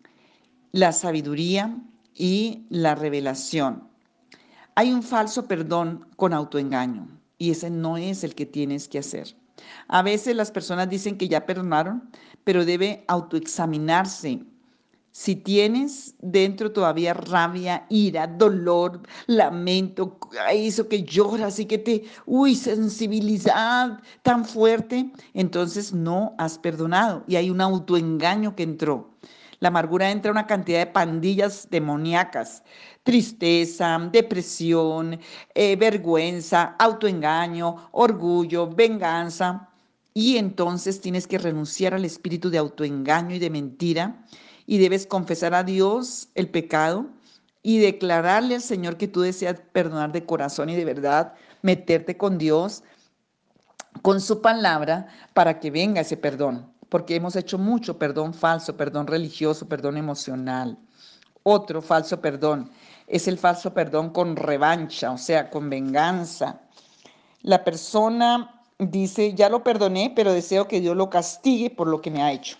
la 0.71 0.91
sabiduría 0.91 1.75
y 2.13 2.65
la 2.69 2.95
revelación. 2.95 3.89
Hay 4.75 4.91
un 4.93 5.03
falso 5.03 5.47
perdón 5.47 6.07
con 6.15 6.33
autoengaño 6.33 7.07
y 7.37 7.51
ese 7.51 7.69
no 7.69 7.97
es 7.97 8.23
el 8.23 8.35
que 8.35 8.45
tienes 8.45 8.87
que 8.87 8.99
hacer. 8.99 9.35
A 9.87 10.01
veces 10.01 10.35
las 10.35 10.51
personas 10.51 10.89
dicen 10.89 11.17
que 11.17 11.27
ya 11.27 11.45
perdonaron, 11.45 12.09
pero 12.43 12.65
debe 12.65 13.03
autoexaminarse. 13.07 14.43
Si 15.19 15.35
tienes 15.35 16.15
dentro 16.21 16.71
todavía 16.71 17.13
rabia, 17.13 17.85
ira, 17.89 18.25
dolor, 18.25 19.01
lamento, 19.27 20.17
eso 20.49 20.87
que 20.87 21.03
lloras 21.03 21.59
y 21.59 21.65
que 21.65 21.77
te, 21.77 22.05
uy, 22.25 22.55
sensibilidad 22.55 23.99
tan 24.23 24.45
fuerte, 24.45 25.11
entonces 25.33 25.91
no 25.91 26.35
has 26.37 26.57
perdonado 26.57 27.25
y 27.27 27.35
hay 27.35 27.49
un 27.49 27.59
autoengaño 27.59 28.55
que 28.55 28.63
entró. 28.63 29.17
La 29.59 29.67
amargura 29.67 30.09
entra 30.09 30.31
una 30.31 30.47
cantidad 30.47 30.79
de 30.79 30.93
pandillas 30.93 31.67
demoníacas, 31.69 32.63
tristeza, 33.03 33.99
depresión, 34.13 35.19
eh, 35.53 35.75
vergüenza, 35.75 36.77
autoengaño, 36.79 37.89
orgullo, 37.91 38.69
venganza. 38.73 39.69
Y 40.13 40.37
entonces 40.37 41.01
tienes 41.01 41.27
que 41.27 41.37
renunciar 41.37 41.93
al 41.93 42.05
espíritu 42.05 42.49
de 42.49 42.57
autoengaño 42.57 43.35
y 43.35 43.39
de 43.39 43.49
mentira 43.49 44.25
y 44.69 44.77
debes 44.77 45.07
confesar 45.07 45.55
a 45.55 45.63
Dios 45.63 46.29
el 46.35 46.47
pecado 46.47 47.07
y 47.63 47.79
declararle 47.79 48.55
al 48.55 48.61
Señor 48.61 48.97
que 48.97 49.07
tú 49.07 49.21
deseas 49.21 49.59
perdonar 49.73 50.11
de 50.11 50.25
corazón 50.25 50.69
y 50.69 50.75
de 50.75 50.85
verdad, 50.85 51.33
meterte 51.63 52.17
con 52.17 52.37
Dios, 52.37 52.83
con 54.03 54.21
su 54.21 54.41
palabra, 54.41 55.07
para 55.33 55.59
que 55.59 55.71
venga 55.71 56.01
ese 56.01 56.17
perdón 56.17 56.71
porque 56.89 57.15
hemos 57.15 57.35
hecho 57.35 57.57
mucho 57.57 57.97
perdón 57.97 58.33
falso, 58.33 58.75
perdón 58.75 59.07
religioso, 59.07 59.67
perdón 59.67 59.97
emocional. 59.97 60.77
Otro 61.43 61.81
falso 61.81 62.19
perdón 62.19 62.71
es 63.07 63.27
el 63.27 63.37
falso 63.37 63.73
perdón 63.73 64.09
con 64.09 64.35
revancha, 64.35 65.11
o 65.11 65.17
sea, 65.17 65.49
con 65.49 65.69
venganza. 65.69 66.61
La 67.41 67.63
persona 67.63 68.61
dice, 68.77 69.33
ya 69.33 69.49
lo 69.49 69.63
perdoné, 69.63 70.11
pero 70.15 70.33
deseo 70.33 70.67
que 70.67 70.81
Dios 70.81 70.95
lo 70.95 71.09
castigue 71.09 71.69
por 71.69 71.87
lo 71.87 72.01
que 72.01 72.11
me 72.11 72.21
ha 72.21 72.31
hecho. 72.31 72.57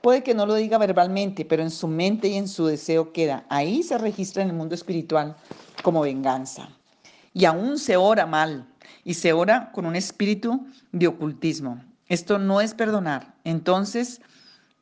Puede 0.00 0.22
que 0.22 0.34
no 0.34 0.46
lo 0.46 0.54
diga 0.54 0.78
verbalmente, 0.78 1.44
pero 1.44 1.62
en 1.62 1.70
su 1.70 1.88
mente 1.88 2.28
y 2.28 2.36
en 2.36 2.48
su 2.48 2.66
deseo 2.66 3.12
queda. 3.12 3.44
Ahí 3.48 3.82
se 3.82 3.98
registra 3.98 4.42
en 4.42 4.50
el 4.50 4.56
mundo 4.56 4.74
espiritual 4.74 5.36
como 5.82 6.00
venganza. 6.00 6.68
Y 7.32 7.44
aún 7.44 7.78
se 7.78 7.96
ora 7.96 8.26
mal 8.26 8.66
y 9.04 9.14
se 9.14 9.32
ora 9.32 9.70
con 9.72 9.86
un 9.86 9.96
espíritu 9.96 10.66
de 10.92 11.06
ocultismo. 11.06 11.80
Esto 12.08 12.38
no 12.38 12.60
es 12.60 12.74
perdonar. 12.74 13.34
Entonces, 13.44 14.20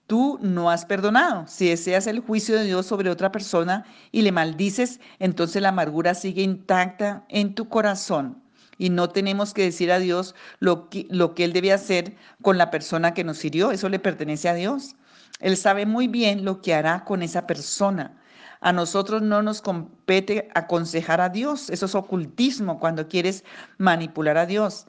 tú 0.06 0.38
no 0.40 0.70
has 0.70 0.86
perdonado. 0.86 1.46
Si 1.46 1.68
deseas 1.68 2.06
el 2.06 2.20
juicio 2.20 2.56
de 2.56 2.64
Dios 2.64 2.86
sobre 2.86 3.10
otra 3.10 3.30
persona 3.30 3.84
y 4.10 4.22
le 4.22 4.32
maldices, 4.32 5.00
entonces 5.18 5.60
la 5.62 5.68
amargura 5.68 6.14
sigue 6.14 6.42
intacta 6.42 7.24
en 7.28 7.54
tu 7.54 7.68
corazón. 7.68 8.42
Y 8.78 8.90
no 8.90 9.10
tenemos 9.10 9.52
que 9.52 9.64
decir 9.64 9.90
a 9.92 9.98
Dios 9.98 10.34
lo 10.60 10.88
que, 10.88 11.06
lo 11.10 11.34
que 11.34 11.44
Él 11.44 11.52
debe 11.52 11.72
hacer 11.72 12.16
con 12.42 12.56
la 12.56 12.70
persona 12.70 13.12
que 13.12 13.24
nos 13.24 13.44
hirió. 13.44 13.72
Eso 13.72 13.88
le 13.88 13.98
pertenece 13.98 14.48
a 14.48 14.54
Dios. 14.54 14.94
Él 15.40 15.56
sabe 15.56 15.84
muy 15.84 16.08
bien 16.08 16.44
lo 16.44 16.62
que 16.62 16.74
hará 16.74 17.04
con 17.04 17.22
esa 17.22 17.46
persona. 17.46 18.16
A 18.60 18.72
nosotros 18.72 19.22
no 19.22 19.42
nos 19.42 19.62
compete 19.62 20.48
aconsejar 20.54 21.20
a 21.20 21.28
Dios. 21.28 21.70
Eso 21.70 21.86
es 21.86 21.94
ocultismo 21.94 22.80
cuando 22.80 23.08
quieres 23.08 23.44
manipular 23.78 24.36
a 24.36 24.46
Dios. 24.46 24.86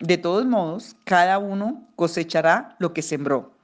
De 0.00 0.18
todos 0.18 0.44
modos, 0.44 0.96
cada 1.04 1.38
uno 1.38 1.88
cosechará 1.96 2.76
lo 2.78 2.92
que 2.92 3.02
sembró. 3.02 3.54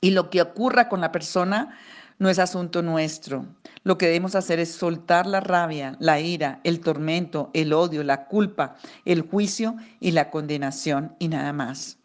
Y 0.00 0.10
lo 0.10 0.30
que 0.30 0.42
ocurra 0.42 0.88
con 0.88 1.00
la 1.00 1.10
persona 1.10 1.76
no 2.18 2.28
es 2.28 2.38
asunto 2.38 2.82
nuestro. 2.82 3.46
Lo 3.84 3.96
que 3.96 4.06
debemos 4.06 4.34
hacer 4.34 4.58
es 4.58 4.72
soltar 4.72 5.26
la 5.26 5.40
rabia, 5.40 5.96
la 6.00 6.20
ira, 6.20 6.60
el 6.64 6.80
tormento, 6.80 7.50
el 7.54 7.72
odio, 7.72 8.02
la 8.02 8.26
culpa, 8.26 8.76
el 9.04 9.22
juicio 9.22 9.76
y 10.00 10.10
la 10.10 10.30
condenación 10.30 11.14
y 11.18 11.28
nada 11.28 11.52
más. 11.52 11.98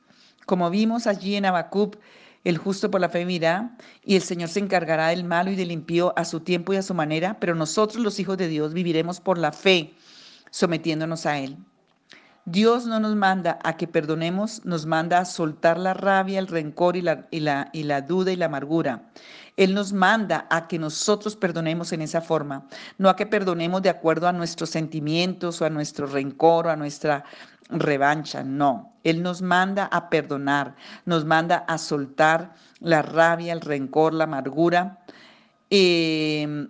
Como 0.45 0.69
vimos 0.69 1.07
allí 1.07 1.35
en 1.35 1.45
Abacub, 1.45 1.97
el 2.43 2.57
justo 2.57 2.91
por 2.91 3.01
la 3.01 3.09
fe 3.09 3.25
mirá 3.25 3.77
y 4.03 4.15
el 4.15 4.21
Señor 4.21 4.49
se 4.49 4.59
encargará 4.59 5.07
del 5.07 5.23
malo 5.23 5.49
y 5.49 5.55
del 5.55 5.71
impío 5.71 6.13
a 6.17 6.25
su 6.25 6.41
tiempo 6.41 6.73
y 6.73 6.77
a 6.77 6.81
su 6.81 6.93
manera, 6.93 7.39
pero 7.39 7.55
nosotros 7.55 8.03
los 8.03 8.19
hijos 8.19 8.37
de 8.37 8.49
Dios 8.49 8.73
viviremos 8.73 9.19
por 9.21 9.37
la 9.37 9.51
fe, 9.51 9.93
sometiéndonos 10.51 11.25
a 11.25 11.39
Él. 11.39 11.57
Dios 12.45 12.85
no 12.85 12.99
nos 12.99 13.15
manda 13.15 13.57
a 13.63 13.77
que 13.77 13.87
perdonemos, 13.87 14.65
nos 14.65 14.85
manda 14.85 15.19
a 15.19 15.25
soltar 15.25 15.77
la 15.77 15.93
rabia, 15.93 16.39
el 16.39 16.47
rencor 16.47 16.97
y 16.97 17.01
la, 17.01 18.01
duda 18.01 18.31
y 18.33 18.35
la 18.35 18.45
amargura. 18.47 19.09
Él 19.55 19.73
nos 19.73 19.93
manda 19.93 20.45
a 20.49 20.67
que 20.67 20.77
nosotros 20.77 21.37
perdonemos 21.37 21.93
en 21.93 22.01
esa 22.01 22.19
forma, 22.19 22.67
no 22.97 23.07
a 23.07 23.15
que 23.15 23.25
perdonemos 23.25 23.81
de 23.81 23.89
acuerdo 23.89 24.27
a 24.27 24.33
nuestros 24.33 24.71
sentimientos 24.71 25.61
o 25.61 25.65
a 25.65 25.69
nuestro 25.69 26.05
rencor 26.05 26.67
o 26.67 26.69
a 26.69 26.75
nuestra 26.75 27.23
revancha, 27.69 28.43
no. 28.43 28.93
Él 29.05 29.23
nos 29.23 29.41
manda 29.41 29.85
a 29.85 30.09
perdonar, 30.09 30.75
nos 31.05 31.23
manda 31.23 31.57
a 31.67 31.77
soltar 31.77 32.55
la 32.79 33.01
rabia, 33.01 33.53
el 33.53 33.61
rencor, 33.61 34.13
la 34.13 34.25
amargura. 34.25 34.99
Eh, 35.69 36.67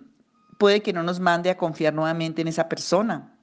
puede 0.56 0.82
que 0.82 0.92
no 0.92 1.02
nos 1.02 1.18
mande 1.18 1.50
a 1.50 1.56
confiar 1.56 1.94
nuevamente 1.94 2.42
en 2.42 2.48
esa 2.48 2.68
persona, 2.68 3.33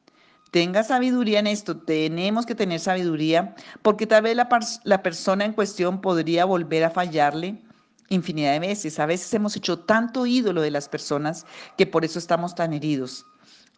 tenga 0.52 0.84
sabiduría 0.84 1.40
en 1.40 1.48
esto, 1.48 1.78
tenemos 1.78 2.46
que 2.46 2.56
tener 2.56 2.80
sabiduría, 2.82 3.56
porque 3.82 4.06
tal 4.06 4.24
vez 4.24 4.36
la, 4.36 5.02
persona 5.02 5.46
en 5.46 5.54
cuestión 5.54 6.02
podría 6.02 6.44
volver 6.46 6.84
a 6.84 6.92
fallarle 6.92 7.62
infinidad 8.10 8.52
de 8.52 8.60
veces. 8.60 9.00
A 9.00 9.06
veces 9.06 9.34
hemos 9.34 9.56
hecho 9.56 9.80
tanto 9.80 10.26
ídolo 10.26 10.62
de 10.62 10.72
las 10.72 10.90
personas 10.90 11.46
que 11.78 11.88
por 11.88 12.04
eso 12.04 12.20
estamos 12.20 12.54
tan 12.54 12.74
heridos. 12.74 13.26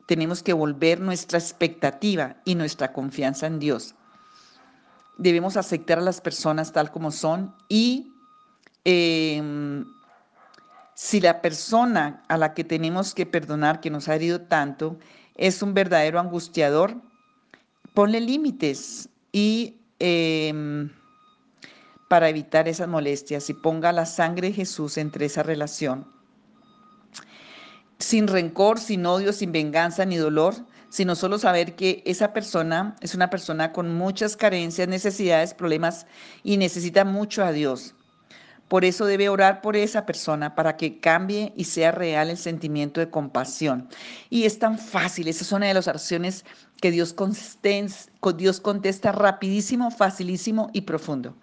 Tenemos 0.08 0.42
que 0.42 0.54
volver 0.54 1.00
nuestra 1.00 1.38
expectativa 1.38 2.38
y 2.44 2.56
nuestra 2.56 2.92
confianza 2.92 3.46
en 3.46 3.60
Dios. 3.60 3.94
Debemos 5.20 5.56
aceptar 5.56 6.00
a 6.00 6.02
las 6.02 6.20
personas 6.20 6.74
tal 6.74 6.90
como 6.90 7.12
son 7.12 7.56
y 7.70 8.12
em, 8.84 9.86
si 10.96 11.22
la 11.22 11.40
persona 11.42 12.24
a 12.28 12.38
la 12.38 12.56
que 12.56 12.64
tenemos 12.64 13.14
que 13.14 13.28
perdonar, 13.28 13.80
que 13.80 13.92
nos 13.92 14.10
ha 14.10 14.16
herido 14.16 14.42
tanto, 14.42 14.98
es 15.36 15.62
un 15.62 15.74
verdadero 15.74 16.20
angustiador, 16.20 17.02
ponle 17.94 18.20
límites 18.20 19.10
y 19.32 19.82
em, 20.00 20.90
para 22.08 22.30
evitar 22.30 22.68
esas 22.68 22.88
molestias 22.88 23.50
y 23.50 23.54
ponga 23.54 23.92
la 23.92 24.06
sangre 24.06 24.50
de 24.50 24.54
Jesús 24.54 24.98
entre 24.98 25.26
esa 25.26 25.44
relación. 25.44 26.08
Sin 28.00 28.28
rencor, 28.28 28.80
sin 28.80 29.06
odio, 29.06 29.34
sin 29.34 29.52
venganza 29.52 30.06
ni 30.06 30.18
dolor, 30.18 30.56
sino 30.90 31.16
solo 31.16 31.40
saber 31.40 31.76
que 31.76 32.04
esa 32.06 32.34
persona 32.34 32.96
es 33.02 33.16
una 33.16 33.30
persona 33.30 33.72
con 33.72 33.96
muchas 33.96 34.38
carencias, 34.38 34.88
necesidades, 34.88 35.54
problemas 35.54 36.06
y 36.44 36.58
necesita 36.58 37.06
mucho 37.06 37.44
a 37.44 37.52
Dios. 37.52 37.96
Por 38.74 38.86
eso 38.86 39.06
debe 39.06 39.30
orar 39.30 39.62
por 39.62 39.76
esa 39.76 40.04
persona 40.08 40.56
para 40.56 40.78
que 40.78 41.00
cambie 41.00 41.54
y 41.56 41.66
sea 41.66 41.92
real 41.92 42.32
el 42.32 42.40
sentimiento 42.40 43.00
de 43.02 43.12
compasión. 43.12 43.88
Y 44.32 44.46
es 44.46 44.58
tan 44.58 44.80
fácil, 44.80 45.28
esa 45.28 45.44
es 45.44 45.52
una 45.52 45.68
de 45.68 45.76
las 45.76 45.88
oraciones 45.88 46.44
que 46.82 46.90
Dios, 46.90 47.16
Dios 48.36 48.60
contesta 48.60 49.12
rapidísimo, 49.12 49.92
facilísimo 49.92 50.72
y 50.74 50.82
profundo. 50.82 51.38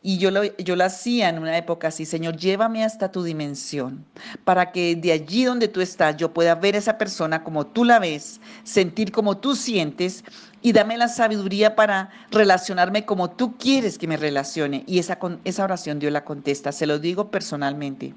Y 0.00 0.18
yo 0.18 0.30
lo, 0.30 0.44
yo 0.58 0.76
lo 0.76 0.84
hacía 0.84 1.28
en 1.28 1.40
una 1.40 1.56
época 1.56 1.88
así, 1.88 2.04
Señor, 2.04 2.36
llévame 2.36 2.84
hasta 2.84 3.10
tu 3.10 3.24
dimensión, 3.24 4.04
para 4.44 4.70
que 4.70 4.94
de 4.94 5.10
allí 5.10 5.44
donde 5.44 5.66
tú 5.66 5.80
estás 5.80 6.16
yo 6.16 6.32
pueda 6.32 6.54
ver 6.54 6.76
a 6.76 6.78
esa 6.78 6.98
persona 6.98 7.42
como 7.42 7.66
tú 7.66 7.84
la 7.84 7.98
ves, 7.98 8.40
sentir 8.62 9.10
como 9.10 9.38
tú 9.38 9.56
sientes 9.56 10.22
y 10.62 10.72
dame 10.72 10.96
la 10.96 11.08
sabiduría 11.08 11.74
para 11.74 12.10
relacionarme 12.30 13.04
como 13.04 13.30
tú 13.30 13.56
quieres 13.56 13.98
que 13.98 14.06
me 14.06 14.16
relacione. 14.16 14.84
Y 14.86 15.00
esa, 15.00 15.18
esa 15.44 15.64
oración 15.64 15.98
Dios 15.98 16.12
la 16.12 16.24
contesta, 16.24 16.70
se 16.70 16.86
lo 16.86 17.00
digo 17.00 17.30
personalmente. 17.30 18.14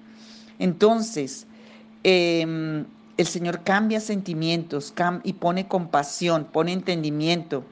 Entonces, 0.59 1.47
em, 2.03 2.85
el 3.17 3.27
Señor 3.27 3.63
cambia 3.63 3.99
sentimientos 3.99 4.93
y 5.23 5.33
pone 5.33 5.67
compasión, 5.67 6.45
pone 6.45 6.73
entendimiento. 6.73 7.63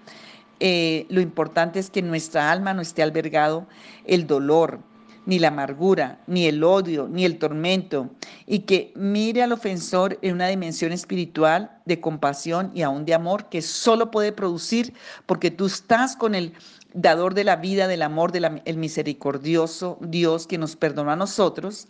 Eh, 0.59 1.05
lo 1.09 1.21
importante 1.21 1.79
es 1.79 1.89
que 1.89 2.01
nuestra 2.01 2.51
alma 2.51 2.73
no 2.73 2.81
esté 2.81 3.01
albergado 3.01 3.67
el 4.05 4.27
dolor, 4.27 4.79
ni 5.25 5.37
la 5.37 5.49
amargura, 5.49 6.19
ni 6.27 6.47
el 6.47 6.63
odio, 6.63 7.07
ni 7.07 7.23
el 7.23 7.37
tormento, 7.37 8.09
y 8.47 8.59
que 8.59 8.91
mire 8.95 9.43
al 9.43 9.51
ofensor 9.51 10.17
en 10.21 10.33
una 10.33 10.47
dimensión 10.47 10.91
espiritual 10.91 11.71
de 11.85 12.01
compasión 12.01 12.71
y 12.73 12.81
aún 12.81 13.05
de 13.05 13.13
amor 13.13 13.47
que 13.47 13.61
solo 13.61 14.11
puede 14.11 14.31
producir 14.31 14.93
porque 15.25 15.51
tú 15.51 15.67
estás 15.67 16.15
con 16.15 16.33
el 16.33 16.53
dador 16.93 17.35
de 17.35 17.43
la 17.43 17.57
vida, 17.57 17.87
del 17.87 18.01
amor, 18.01 18.31
del 18.31 18.77
misericordioso 18.77 19.97
Dios 20.01 20.47
que 20.47 20.57
nos 20.57 20.75
perdonó 20.75 21.11
a 21.11 21.15
nosotros. 21.15 21.87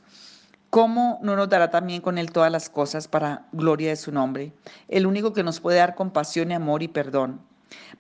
¿Cómo 0.69 1.19
no 1.23 1.35
nos 1.35 1.49
dará 1.49 1.71
también 1.71 2.01
con 2.01 2.17
Él 2.17 2.31
todas 2.31 2.51
las 2.51 2.69
cosas 2.69 3.07
para 3.07 3.47
gloria 3.53 3.89
de 3.89 3.95
su 3.95 4.11
nombre? 4.11 4.51
El 4.88 5.07
único 5.07 5.33
que 5.33 5.43
nos 5.43 5.61
puede 5.61 5.77
dar 5.77 5.95
compasión 5.95 6.51
y 6.51 6.53
amor 6.53 6.83
y 6.83 6.89
perdón. 6.89 7.49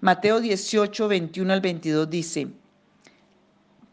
Mateo 0.01 0.39
18, 0.39 1.07
21 1.07 1.53
al 1.53 1.61
22 1.61 2.09
dice, 2.09 2.47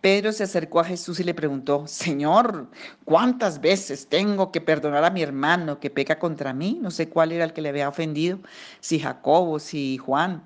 Pedro 0.00 0.30
se 0.30 0.44
acercó 0.44 0.78
a 0.78 0.84
Jesús 0.84 1.18
y 1.18 1.24
le 1.24 1.34
preguntó, 1.34 1.86
Señor, 1.88 2.68
¿cuántas 3.04 3.60
veces 3.60 4.06
tengo 4.06 4.52
que 4.52 4.60
perdonar 4.60 5.04
a 5.04 5.10
mi 5.10 5.22
hermano 5.22 5.80
que 5.80 5.90
peca 5.90 6.18
contra 6.18 6.52
mí? 6.52 6.78
No 6.80 6.92
sé 6.92 7.08
cuál 7.08 7.32
era 7.32 7.44
el 7.44 7.52
que 7.52 7.60
le 7.60 7.70
había 7.70 7.88
ofendido, 7.88 8.38
si 8.80 9.00
Jacobo, 9.00 9.58
si 9.58 9.98
Juan, 9.98 10.44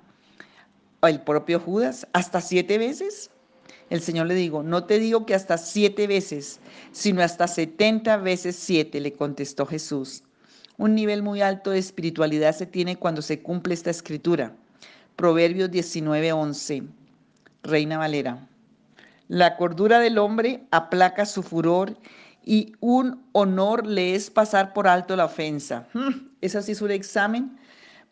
o 1.01 1.07
el 1.07 1.21
propio 1.21 1.59
Judas, 1.59 2.07
hasta 2.13 2.41
siete 2.41 2.77
veces. 2.77 3.29
El 3.91 4.01
Señor 4.01 4.27
le 4.27 4.35
dijo, 4.35 4.63
no 4.63 4.85
te 4.85 4.97
digo 4.97 5.25
que 5.25 5.35
hasta 5.35 5.57
siete 5.57 6.07
veces, 6.07 6.59
sino 6.91 7.21
hasta 7.21 7.47
setenta 7.47 8.17
veces 8.17 8.55
siete, 8.55 8.99
le 8.99 9.13
contestó 9.13 9.65
Jesús. 9.65 10.23
Un 10.77 10.95
nivel 10.95 11.21
muy 11.21 11.41
alto 11.41 11.69
de 11.69 11.77
espiritualidad 11.77 12.55
se 12.55 12.65
tiene 12.65 12.95
cuando 12.95 13.21
se 13.21 13.43
cumple 13.43 13.73
esta 13.73 13.91
escritura. 13.91 14.55
Proverbios 15.21 15.69
19:11, 15.69 16.89
Reina 17.61 17.99
Valera. 17.99 18.47
La 19.27 19.55
cordura 19.55 19.99
del 19.99 20.17
hombre 20.17 20.63
aplaca 20.71 21.27
su 21.27 21.43
furor 21.43 21.95
y 22.43 22.73
un 22.79 23.23
honor 23.31 23.85
le 23.85 24.15
es 24.15 24.31
pasar 24.31 24.73
por 24.73 24.87
alto 24.87 25.15
la 25.15 25.25
ofensa. 25.25 25.87
Hmm, 25.93 26.31
ese 26.41 26.63
sí 26.63 26.71
es 26.71 26.81
un 26.81 26.89
examen 26.89 27.55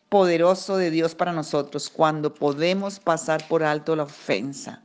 poderoso 0.08 0.76
de 0.76 0.92
Dios 0.92 1.16
para 1.16 1.32
nosotros, 1.32 1.90
cuando 1.90 2.32
podemos 2.32 3.00
pasar 3.00 3.42
por 3.48 3.64
alto 3.64 3.96
la 3.96 4.04
ofensa. 4.04 4.80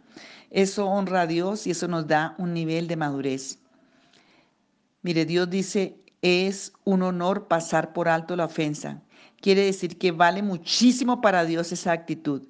Eso 0.50 0.88
honra 0.88 1.22
a 1.22 1.28
Dios 1.28 1.68
y 1.68 1.72
eso 1.72 1.88
nos 1.88 2.08
da 2.08 2.34
un 2.40 2.56
nivel 2.56 2.88
de 2.88 2.96
madurez. 2.96 3.60
Mire, 5.04 5.26
Dios 5.26 5.48
dice, 5.48 6.00
es 6.24 6.74
un 6.86 7.04
honor 7.04 7.48
pasar 7.48 7.94
por 7.94 8.10
alto 8.10 8.36
la 8.36 8.46
ofensa. 8.46 9.04
Quiere 9.46 9.64
decir 9.64 10.00
que 10.00 10.12
vale 10.12 10.42
muchísimo 10.42 11.22
para 11.22 11.46
Dios 11.46 11.72
esa 11.72 11.92
actitud. 11.92 12.42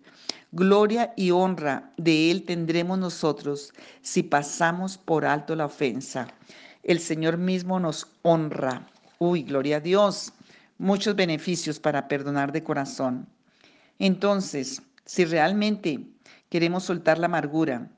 Gloria 0.53 1.13
y 1.17 1.31
honra 1.31 1.91
de 1.97 2.31
Él 2.31 2.43
tendremos 2.43 2.97
nosotros 2.97 3.73
si 4.01 4.23
pasamos 4.23 4.97
por 4.97 5.25
alto 5.25 5.57
la 5.57 5.65
ofensa. 5.65 6.29
El 6.83 7.01
Señor 7.01 7.37
mismo 7.37 7.81
nos 7.81 8.07
honra. 8.21 8.87
Uy, 9.19 9.43
gloria 9.43 9.75
a 9.75 9.79
Dios 9.81 10.31
muchos 10.77 11.17
beneficios 11.17 11.81
para 11.81 12.07
perdonar 12.07 12.53
de 12.53 12.63
corazón. 12.63 13.27
Entonces, 13.99 14.81
si 15.03 15.25
realmente 15.25 15.99
queremos 16.47 16.85
soltar 16.85 17.19
la 17.19 17.25
amargura, 17.25 17.91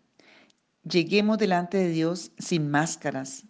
lleguemos 0.89 1.37
delante 1.37 1.77
de 1.77 1.89
Dios 1.89 2.31
sin 2.39 2.71
máscaras 2.71 3.43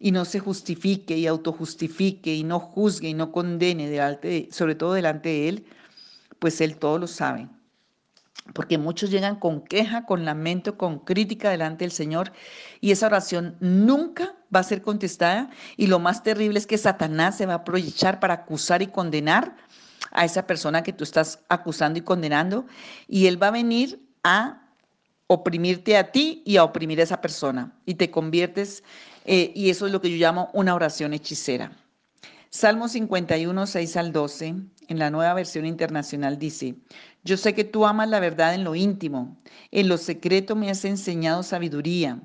y 0.00 0.10
no 0.12 0.24
se 0.24 0.40
justifique 0.40 1.16
y 1.16 1.26
autojustifique 1.26 2.34
y 2.34 2.42
no 2.42 2.58
juzgue 2.58 3.10
y 3.10 3.14
no 3.14 3.30
condene 3.30 4.18
sobre 4.50 4.74
todo 4.74 4.94
delante 4.94 5.28
de 5.28 5.48
Él, 5.48 5.66
pues 6.38 6.60
Él 6.62 6.78
todo 6.78 6.98
lo 6.98 7.06
sabe. 7.06 7.48
Porque 8.54 8.78
muchos 8.78 9.10
llegan 9.10 9.36
con 9.36 9.60
queja, 9.60 10.06
con 10.06 10.24
lamento, 10.24 10.78
con 10.78 11.00
crítica 11.00 11.50
delante 11.50 11.84
del 11.84 11.92
Señor 11.92 12.32
y 12.80 12.90
esa 12.90 13.06
oración 13.06 13.56
nunca 13.60 14.34
va 14.52 14.60
a 14.60 14.64
ser 14.64 14.80
contestada 14.80 15.50
y 15.76 15.86
lo 15.86 15.98
más 15.98 16.22
terrible 16.22 16.58
es 16.58 16.66
que 16.66 16.78
Satanás 16.78 17.36
se 17.36 17.46
va 17.46 17.52
a 17.52 17.56
aprovechar 17.56 18.18
para 18.18 18.34
acusar 18.34 18.80
y 18.80 18.86
condenar 18.86 19.54
a 20.10 20.24
esa 20.24 20.46
persona 20.46 20.82
que 20.82 20.94
tú 20.94 21.04
estás 21.04 21.40
acusando 21.48 21.98
y 21.98 22.02
condenando 22.02 22.64
y 23.06 23.26
él 23.26 23.40
va 23.40 23.48
a 23.48 23.52
venir 23.52 24.00
a 24.24 24.62
oprimirte 25.26 25.96
a 25.96 26.10
ti 26.10 26.42
y 26.44 26.56
a 26.56 26.64
oprimir 26.64 26.98
a 26.98 27.04
esa 27.04 27.20
persona 27.20 27.72
y 27.84 27.94
te 27.94 28.10
conviertes 28.10 28.82
eh, 29.24 29.52
y 29.54 29.70
eso 29.70 29.86
es 29.86 29.92
lo 29.92 30.00
que 30.00 30.10
yo 30.10 30.16
llamo 30.16 30.50
una 30.52 30.74
oración 30.74 31.12
hechicera. 31.12 31.72
Salmo 32.52 32.88
51, 32.88 33.66
6 33.66 33.96
al 33.96 34.12
12, 34.12 34.54
en 34.88 34.98
la 34.98 35.08
nueva 35.08 35.34
versión 35.34 35.66
internacional 35.66 36.36
dice, 36.36 36.74
yo 37.22 37.36
sé 37.36 37.54
que 37.54 37.62
tú 37.62 37.86
amas 37.86 38.08
la 38.08 38.18
verdad 38.18 38.54
en 38.54 38.64
lo 38.64 38.74
íntimo, 38.74 39.36
en 39.70 39.88
lo 39.88 39.98
secreto 39.98 40.56
me 40.56 40.68
has 40.68 40.84
enseñado 40.84 41.44
sabiduría. 41.44 42.20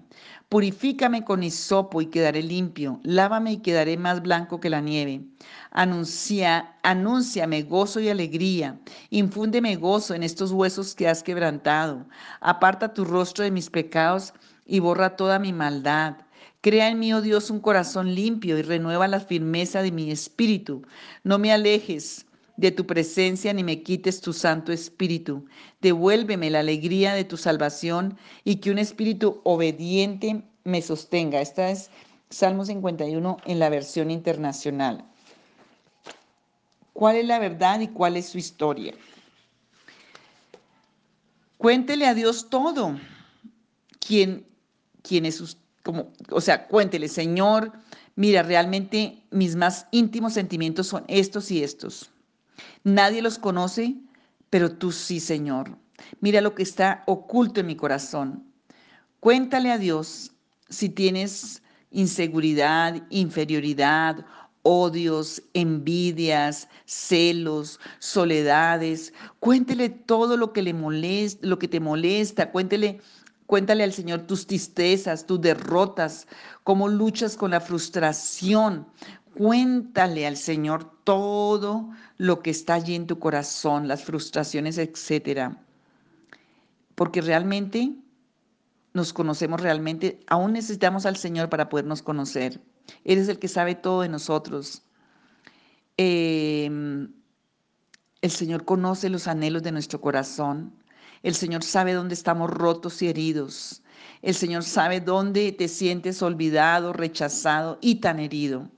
Purifícame 0.49 1.23
con 1.23 1.43
hisopo 1.43 2.01
y 2.01 2.07
quedaré 2.07 2.41
limpio, 2.41 2.99
lávame 3.03 3.51
y 3.51 3.57
quedaré 3.57 3.97
más 3.97 4.23
blanco 4.23 4.59
que 4.59 4.71
la 4.71 4.81
nieve. 4.81 5.21
Anuncia, 5.69 6.75
anúnciame 6.81 7.61
gozo 7.61 7.99
y 7.99 8.09
alegría, 8.09 8.79
infúndeme 9.11 9.75
gozo 9.75 10.15
en 10.15 10.23
estos 10.23 10.51
huesos 10.51 10.95
que 10.95 11.07
has 11.07 11.21
quebrantado. 11.21 12.05
Aparta 12.41 12.95
tu 12.95 13.05
rostro 13.05 13.43
de 13.43 13.51
mis 13.51 13.69
pecados 13.69 14.33
y 14.65 14.79
borra 14.79 15.15
toda 15.15 15.37
mi 15.37 15.53
maldad. 15.53 16.15
Crea 16.65 16.89
en 16.89 16.97
mí, 16.97 17.13
oh 17.13 17.21
Dios, 17.21 17.51
un 17.51 17.59
corazón 17.59 18.15
limpio 18.15 18.57
y 18.57 18.63
renueva 18.63 19.07
la 19.07 19.19
firmeza 19.19 19.83
de 19.83 19.91
mi 19.91 20.09
espíritu. 20.09 20.81
No 21.23 21.37
me 21.37 21.53
alejes 21.53 22.25
de 22.57 22.71
tu 22.71 22.87
presencia 22.87 23.53
ni 23.53 23.63
me 23.63 23.83
quites 23.83 24.19
tu 24.19 24.33
Santo 24.33 24.71
Espíritu. 24.71 25.45
Devuélveme 25.79 26.49
la 26.49 26.61
alegría 26.61 27.13
de 27.13 27.23
tu 27.23 27.37
salvación 27.37 28.17
y 28.43 28.55
que 28.55 28.71
un 28.71 28.79
espíritu 28.79 29.41
obediente 29.43 30.41
me 30.63 30.81
sostenga. 30.81 31.39
Esta 31.39 31.69
es 31.69 31.91
Salmo 32.31 32.65
51 32.65 33.37
en 33.45 33.59
la 33.59 33.69
versión 33.69 34.09
internacional. 34.09 35.05
¿Cuál 36.93 37.17
es 37.17 37.27
la 37.27 37.37
verdad 37.37 37.79
y 37.81 37.89
cuál 37.89 38.17
es 38.17 38.29
su 38.29 38.39
historia? 38.39 38.95
Cuéntele 41.59 42.07
a 42.07 42.15
Dios 42.15 42.49
todo. 42.49 42.99
¿Quién, 43.99 44.47
quién 45.03 45.27
es 45.27 45.39
usted? 45.39 45.64
Como, 45.85 46.11
o 46.31 46.41
sea, 46.41 46.67
cuéntele, 46.67 47.07
Señor, 47.07 47.71
mira, 48.15 48.41
realmente 48.41 49.21
mis 49.29 49.55
más 49.55 49.85
íntimos 49.91 50.33
sentimientos 50.33 50.87
son 50.87 51.05
estos 51.07 51.51
y 51.51 51.63
estos. 51.63 52.09
Nadie 52.83 53.21
los 53.21 53.37
conoce, 53.37 53.95
pero 54.49 54.71
tú 54.71 54.91
sí, 54.91 55.19
Señor. 55.19 55.77
Mira 56.21 56.41
lo 56.41 56.55
que 56.55 56.63
está 56.63 57.03
oculto 57.05 57.59
en 57.59 57.67
mi 57.67 57.75
corazón. 57.75 58.43
Cuéntale 59.19 59.71
a 59.71 59.77
Dios 59.77 60.31
si 60.69 60.89
tienes 60.89 61.61
inseguridad, 61.91 63.03
inferioridad, 63.11 64.25
odios, 64.63 65.43
envidias, 65.53 66.67
celos, 66.85 67.79
soledades. 67.99 69.13
Cuéntele 69.39 69.89
todo 69.89 70.35
lo 70.35 70.51
que 70.51 70.63
le 70.63 70.73
molesta, 70.73 71.45
lo 71.45 71.59
que 71.59 71.67
te 71.67 71.79
molesta. 71.79 72.51
Cuéntele 72.51 73.01
Cuéntale 73.47 73.83
al 73.83 73.93
Señor 73.93 74.21
tus 74.21 74.47
tristezas, 74.47 75.25
tus 75.25 75.39
derrotas, 75.39 76.27
cómo 76.63 76.87
luchas 76.87 77.37
con 77.37 77.51
la 77.51 77.61
frustración. 77.61 78.87
Cuéntale 79.35 80.25
al 80.25 80.37
Señor 80.37 80.89
todo 81.03 81.89
lo 82.17 82.41
que 82.41 82.49
está 82.49 82.75
allí 82.75 82.95
en 82.95 83.05
tu 83.05 83.19
corazón, 83.19 83.87
las 83.87 84.03
frustraciones, 84.03 84.77
etcétera. 84.77 85.61
Porque 86.95 87.21
realmente 87.21 87.93
nos 88.93 89.11
conocemos 89.11 89.59
realmente, 89.59 90.21
aún 90.27 90.53
necesitamos 90.53 91.05
al 91.05 91.17
Señor 91.17 91.49
para 91.49 91.67
podernos 91.67 92.01
conocer. 92.01 92.61
Él 93.03 93.19
es 93.19 93.27
el 93.27 93.39
que 93.39 93.49
sabe 93.49 93.75
todo 93.75 94.01
de 94.01 94.09
nosotros. 94.09 94.83
Em, 95.97 97.13
el 98.21 98.31
Señor 98.31 98.63
conoce 98.63 99.09
los 99.09 99.27
anhelos 99.27 99.63
de 99.63 99.73
nuestro 99.73 99.99
corazón. 99.99 100.73
El 101.25 101.33
Señor 101.33 101.63
sabe 101.63 101.93
dónde 101.93 102.13
estamos 102.13 102.51
rotos 102.51 103.01
y 103.01 103.07
heridos. 103.07 103.81
El 104.21 104.35
Señor 104.35 104.63
sabe 104.63 104.99
dónde 104.99 105.51
te 105.53 105.67
sientes 105.67 106.21
olvidado, 106.21 106.93
rechazado 106.93 107.79
y 107.81 107.95
tan 107.95 108.19
herido. 108.19 108.69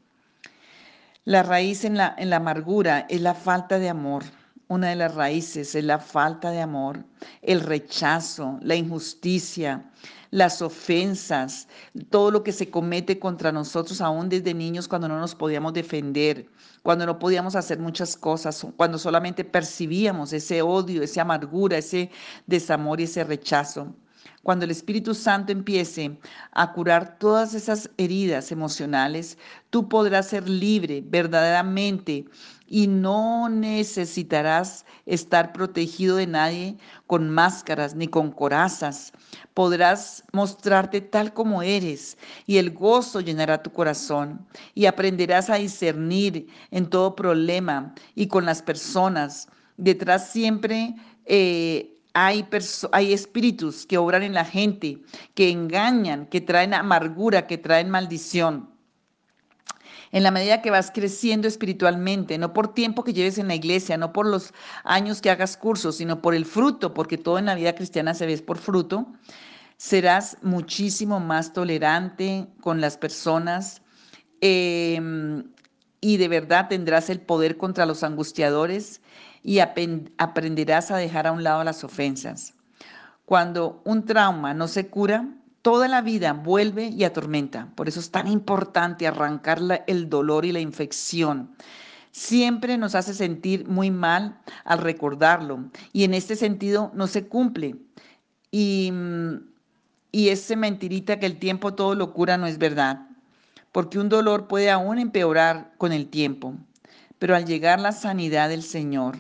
La 1.26 1.44
raíz 1.44 1.84
en 1.84 1.98
la, 1.98 2.16
amargura 2.34 3.06
es 3.10 3.20
la 3.20 3.34
falta 3.34 3.80
de 3.80 3.90
amor. 3.90 4.24
Una 4.70 4.90
de 4.90 4.98
las 4.98 5.16
raíces 5.16 5.76
es 5.76 5.84
la 5.86 5.98
falta 5.98 6.52
de 6.52 6.60
amor, 6.60 7.06
el 7.42 7.62
rechazo, 7.62 8.60
la 8.62 8.76
injusticia, 8.76 9.90
las 10.30 10.62
ofensas, 10.62 11.70
todo 12.10 12.32
lo 12.32 12.44
que 12.44 12.52
se 12.52 12.70
comete 12.70 13.18
contra 13.18 13.54
nosotros 13.54 14.02
aún 14.02 14.28
desde 14.28 14.54
niños 14.54 14.90
cuando 14.90 15.08
no 15.08 15.22
nos 15.22 15.36
podíamos 15.36 15.72
defender, 15.72 16.50
cuando 16.84 17.06
no 17.06 17.18
podíamos 17.18 17.56
hacer 17.56 17.80
muchas 17.80 18.18
cosas, 18.18 18.68
cuando 18.76 18.98
solamente 18.98 19.46
percibíamos 19.46 20.34
ese 20.34 20.62
odio, 20.62 21.02
esa 21.02 21.22
amargura, 21.22 21.78
ese 21.78 22.12
desamor 22.46 23.00
y 23.00 23.04
ese 23.04 23.24
rechazo. 23.24 23.96
Cuando 24.44 24.66
el 24.66 24.72
Espíritu 24.72 25.14
Santo 25.14 25.52
empiece 25.52 26.18
a 26.52 26.72
curar 26.72 27.18
todas 27.20 27.54
esas 27.54 27.90
heridas 27.98 28.52
emocionales, 28.52 29.38
tú 29.70 29.90
podrás 29.90 30.28
ser 30.28 30.48
libre 30.48 31.04
verdaderamente 31.06 32.26
y 32.68 32.88
no 32.88 33.50
necesitarás 33.50 34.86
estar 35.06 35.54
protegido 35.54 36.18
de 36.18 36.28
nadie 36.28 36.78
con 37.08 37.30
máscaras 37.30 37.96
ni 37.96 38.08
con 38.08 38.32
corazas. 38.32 39.14
Podrás 39.54 40.24
mostrarte 40.34 41.02
tal 41.02 41.34
como 41.34 41.64
eres 41.64 42.18
y 42.46 42.58
el 42.58 42.72
gozo 42.72 43.22
llenará 43.22 43.64
tu 43.64 43.72
corazón 43.72 44.46
y 44.76 44.86
aprenderás 44.86 45.50
a 45.50 45.56
discernir 45.56 46.48
en 46.72 46.90
todo 46.90 47.16
problema 47.16 47.96
y 48.16 48.28
con 48.28 48.46
las 48.46 48.62
personas. 48.62 49.48
Detrás 49.78 50.30
siempre 50.30 50.96
eh, 51.26 51.98
hay, 52.14 52.46
hay 52.92 53.14
espíritus 53.14 53.86
que 53.86 53.98
obran 53.98 54.24
en 54.24 54.34
la 54.34 54.46
gente, 54.46 55.02
que 55.36 55.50
engañan, 55.50 56.26
que 56.26 56.42
traen 56.42 56.74
amargura, 56.74 57.48
que 57.48 57.58
traen 57.58 57.90
maldición 57.90 58.77
en 60.12 60.24
la 60.24 60.32
medida 60.32 60.62
que 60.62 60.72
vas 60.72 60.92
creciendo 60.92 61.48
espiritualmente, 61.48 62.38
no 62.38 62.54
por 62.54 62.74
tiempo 62.74 63.04
que 63.04 63.14
lleves 63.14 63.38
en 63.38 63.48
la 63.48 63.56
iglesia, 63.56 63.98
no 63.98 64.14
por 64.14 64.26
los 64.26 64.54
años 64.84 65.22
que 65.22 65.30
hagas 65.30 65.58
cursos, 65.58 65.98
sino 65.98 66.22
por 66.22 66.36
el 66.36 66.46
fruto, 66.46 66.94
porque 66.94 67.18
todo 67.18 67.40
en 67.40 67.46
la 67.46 67.56
vida 67.56 67.76
cristiana 67.76 68.14
se 68.14 68.26
ve 68.26 68.38
por 68.38 68.58
fruto, 68.58 69.08
serás 69.78 70.38
muchísimo 70.42 71.20
más 71.20 71.54
tolerante 71.54 72.48
con 72.62 72.82
las 72.82 72.98
personas 72.98 73.82
em, 74.42 75.52
y 76.02 76.18
de 76.18 76.28
verdad 76.28 76.68
tendrás 76.68 77.10
el 77.10 77.22
poder 77.22 77.58
contra 77.58 77.86
los 77.86 78.04
angustiadores 78.04 79.02
y 79.44 79.60
aprenderás 79.60 80.92
a 80.92 80.98
dejar 80.98 81.28
a 81.28 81.32
un 81.32 81.44
lado 81.44 81.64
las 81.64 81.84
ofensas. 81.84 82.54
Cuando 83.26 83.82
un 83.86 84.06
trauma 84.06 84.54
no 84.54 84.68
se 84.68 84.88
cura, 84.88 85.28
toda 85.62 85.88
la 85.88 86.02
vida 86.02 86.34
vuelve 86.34 86.88
y 86.88 87.04
atormenta. 87.04 87.70
Por 87.76 87.88
eso 87.88 88.00
es 88.00 88.12
tan 88.12 88.28
importante 88.28 89.08
arrancar 89.08 89.84
el 89.88 90.10
dolor 90.10 90.46
y 90.46 90.52
la 90.52 90.60
infección. 90.60 91.56
Siempre 92.12 92.78
nos 92.78 92.96
hace 92.96 93.14
sentir 93.14 93.68
muy 93.68 93.92
mal 93.92 94.40
al 94.64 94.80
recordarlo 94.80 95.70
y 95.94 96.04
en 96.04 96.14
este 96.14 96.36
sentido 96.36 96.92
no 96.94 97.08
se 97.08 97.28
cumple. 97.28 97.76
Y, 98.52 98.92
y 100.12 100.30
ese 100.30 100.56
mentirita 100.56 101.20
que 101.20 101.26
el 101.26 101.38
tiempo 101.38 101.74
todo 101.74 101.96
lo 101.96 102.14
cura 102.14 102.38
no 102.38 102.48
es 102.48 102.58
verdad 102.58 103.08
porque 103.78 104.00
un 104.00 104.10
dolor 104.10 104.48
puede 104.48 104.72
aún 104.72 104.98
empeorar 104.98 105.72
con 105.78 105.94
el 105.94 106.10
tiempo. 106.10 106.56
Pero 107.20 107.36
al 107.36 107.46
llegar 107.46 107.80
la 107.80 107.92
sanidad 107.92 108.50
del 108.50 108.64
Señor, 108.64 109.18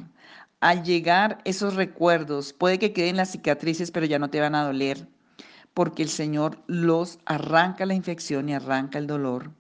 al 0.62 0.84
llegar 0.84 1.38
esos 1.46 1.76
recuerdos, 1.76 2.54
puede 2.54 2.80
que 2.80 2.92
queden 2.92 3.18
las 3.18 3.32
cicatrices, 3.32 3.92
pero 3.92 4.08
ya 4.08 4.18
no 4.18 4.32
te 4.32 4.40
van 4.40 4.56
a 4.56 4.64
doler, 4.64 5.08
porque 5.78 6.02
el 6.02 6.10
Señor 6.10 6.58
los 6.66 7.20
arranca 7.28 7.86
la 7.86 7.94
infección 7.94 8.50
y 8.50 8.56
arranca 8.56 8.98
el 8.98 9.06
dolor. 9.06 9.52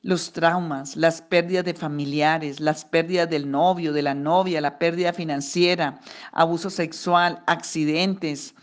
Los 0.00 0.32
traumas, 0.32 0.94
las 0.94 1.22
pérdidas 1.22 1.64
de 1.64 1.74
familiares, 1.74 2.60
las 2.60 2.84
pérdidas 2.84 3.28
del 3.28 3.50
novio, 3.50 3.92
de 3.92 4.02
la 4.02 4.14
novia, 4.14 4.60
la 4.60 4.78
pérdida 4.78 5.12
financiera, 5.12 5.98
abuso 6.30 6.70
sexual, 6.70 7.42
accidentes, 7.48 8.54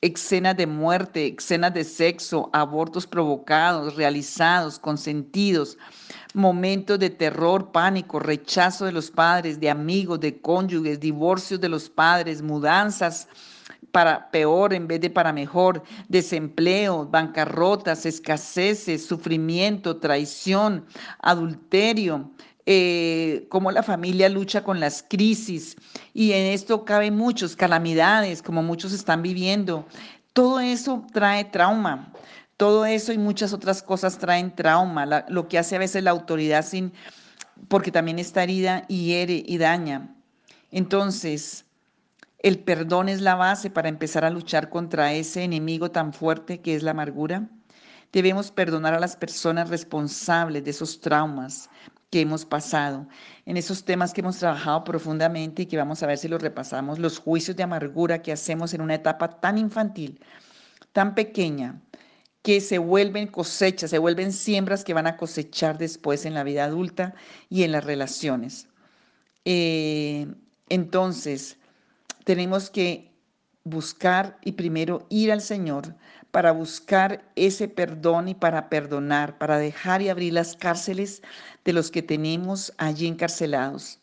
escenas 0.00 0.56
de 0.56 0.66
muerte, 0.66 1.32
escenas 1.38 1.74
de 1.74 1.84
sexo, 1.84 2.50
abortos 2.52 3.06
provocados, 3.06 3.94
realizados, 3.94 4.80
consentidos, 4.80 5.78
momentos 6.34 6.98
de 6.98 7.10
terror, 7.10 7.70
pánico, 7.70 8.18
rechazo 8.18 8.84
de 8.84 8.90
los 8.90 9.12
padres, 9.12 9.60
de 9.60 9.70
amigos, 9.70 10.18
de 10.18 10.40
cónyuges, 10.40 10.98
divorcios 10.98 11.60
de 11.60 11.68
los 11.68 11.88
padres, 11.88 12.42
mudanzas 12.42 13.28
para 13.92 14.30
peor 14.30 14.72
en 14.72 14.86
vez 14.86 15.00
de 15.00 15.10
para 15.10 15.32
mejor, 15.32 15.82
desempleo, 16.08 17.06
bancarrotas, 17.06 18.06
escaseces, 18.06 19.06
sufrimiento, 19.06 19.96
traición, 19.96 20.86
adulterio, 21.20 22.30
eh, 22.66 23.46
cómo 23.48 23.70
la 23.72 23.82
familia 23.82 24.28
lucha 24.28 24.62
con 24.62 24.80
las 24.80 25.02
crisis 25.02 25.76
y 26.14 26.32
en 26.32 26.46
esto 26.46 26.84
caben 26.84 27.16
muchos 27.16 27.56
calamidades 27.56 28.42
como 28.42 28.62
muchos 28.62 28.92
están 28.92 29.22
viviendo. 29.22 29.86
Todo 30.32 30.60
eso 30.60 31.04
trae 31.12 31.44
trauma. 31.44 32.12
Todo 32.60 32.84
eso 32.84 33.14
y 33.14 33.16
muchas 33.16 33.54
otras 33.54 33.82
cosas 33.82 34.18
traen 34.18 34.54
trauma, 34.54 35.24
lo 35.28 35.48
que 35.48 35.58
hace 35.58 35.76
a 35.76 35.78
veces 35.78 36.04
la 36.04 36.10
autoridad 36.10 36.62
sin, 36.62 36.92
porque 37.68 37.90
también 37.90 38.18
está 38.18 38.42
herida 38.42 38.84
y 38.86 39.06
hiere 39.06 39.42
y 39.46 39.56
daña. 39.56 40.14
Entonces, 40.70 41.64
el 42.42 42.58
perdón 42.58 43.08
es 43.08 43.20
la 43.20 43.34
base 43.34 43.70
para 43.70 43.88
empezar 43.88 44.24
a 44.24 44.30
luchar 44.30 44.70
contra 44.70 45.12
ese 45.12 45.44
enemigo 45.44 45.90
tan 45.90 46.12
fuerte 46.12 46.60
que 46.60 46.74
es 46.74 46.82
la 46.82 46.92
amargura. 46.92 47.48
Debemos 48.12 48.50
perdonar 48.50 48.94
a 48.94 49.00
las 49.00 49.16
personas 49.16 49.68
responsables 49.68 50.64
de 50.64 50.70
esos 50.70 51.00
traumas 51.00 51.68
que 52.10 52.22
hemos 52.22 52.44
pasado, 52.44 53.06
en 53.46 53.56
esos 53.56 53.84
temas 53.84 54.12
que 54.12 54.20
hemos 54.20 54.38
trabajado 54.38 54.82
profundamente 54.82 55.62
y 55.62 55.66
que 55.66 55.76
vamos 55.76 56.02
a 56.02 56.06
ver 56.06 56.18
si 56.18 56.26
los 56.26 56.42
repasamos, 56.42 56.98
los 56.98 57.18
juicios 57.18 57.56
de 57.56 57.62
amargura 57.62 58.20
que 58.20 58.32
hacemos 58.32 58.74
en 58.74 58.80
una 58.80 58.96
etapa 58.96 59.40
tan 59.40 59.58
infantil, 59.58 60.20
tan 60.92 61.14
pequeña, 61.14 61.80
que 62.42 62.60
se 62.60 62.78
vuelven 62.78 63.28
cosechas, 63.28 63.90
se 63.90 63.98
vuelven 63.98 64.32
siembras 64.32 64.82
que 64.82 64.94
van 64.94 65.06
a 65.06 65.16
cosechar 65.16 65.78
después 65.78 66.24
en 66.24 66.34
la 66.34 66.42
vida 66.42 66.64
adulta 66.64 67.14
y 67.48 67.62
en 67.62 67.72
las 67.72 67.84
relaciones. 67.84 68.66
Eh, 69.44 70.26
entonces, 70.68 71.59
tenemos 72.24 72.70
que 72.70 73.10
buscar 73.64 74.38
y 74.42 74.52
primero 74.52 75.06
ir 75.10 75.32
al 75.32 75.40
Señor 75.40 75.94
para 76.30 76.52
buscar 76.52 77.30
ese 77.36 77.68
perdón 77.68 78.28
y 78.28 78.34
para 78.34 78.68
perdonar, 78.68 79.38
para 79.38 79.58
dejar 79.58 80.02
y 80.02 80.08
abrir 80.08 80.32
las 80.32 80.56
cárceles 80.56 81.22
de 81.64 81.72
los 81.72 81.90
que 81.90 82.02
tenemos 82.02 82.72
allí 82.78 83.06
encarcelados. 83.06 83.99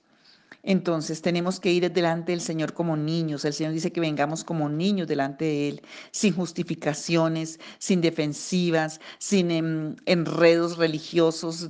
Entonces 0.67 1.21
tenemos 1.21 1.62
que 1.62 1.71
ir 1.71 1.89
delante 1.93 2.34
del 2.34 2.41
Señor 2.41 2.73
como 2.73 2.97
niños. 2.97 3.45
El 3.45 3.53
Señor 3.53 3.71
dice 3.71 3.93
que 3.93 4.01
vengamos 4.01 4.43
como 4.43 4.67
niños 4.67 5.08
delante 5.08 5.45
de 5.45 5.69
Él, 5.69 5.82
sin 6.12 6.36
justificaciones, 6.36 7.58
sin 7.80 8.01
defensivas, 8.01 8.99
sin 9.17 9.49
em, 9.49 9.95
enredos 10.06 10.75
religiosos, 10.75 11.69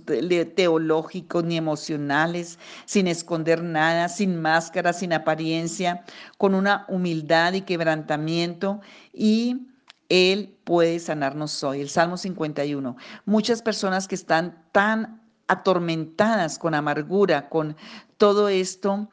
teológicos 0.56 1.44
ni 1.44 1.58
emocionales, 1.58 2.58
sin 2.86 3.06
esconder 3.06 3.62
nada, 3.62 4.10
sin 4.10 4.42
máscara, 4.42 4.94
sin 4.94 5.14
apariencia, 5.14 6.04
con 6.40 6.56
una 6.56 6.88
humildad 6.90 7.54
y 7.54 7.62
quebrantamiento 7.62 8.82
y 9.14 9.68
él 10.10 10.58
puede 10.64 11.00
sanarnos 11.00 11.64
hoy. 11.64 11.82
El 11.82 11.90
Salmo 11.90 12.18
51. 12.18 12.96
Muchas 13.26 13.62
personas 13.62 14.08
que 14.08 14.16
están 14.16 14.64
tan 14.72 15.27
atormentadas 15.48 16.60
con 16.60 16.76
amargura, 16.76 17.50
con 17.50 17.76
todo 18.18 18.50
esto, 18.50 19.10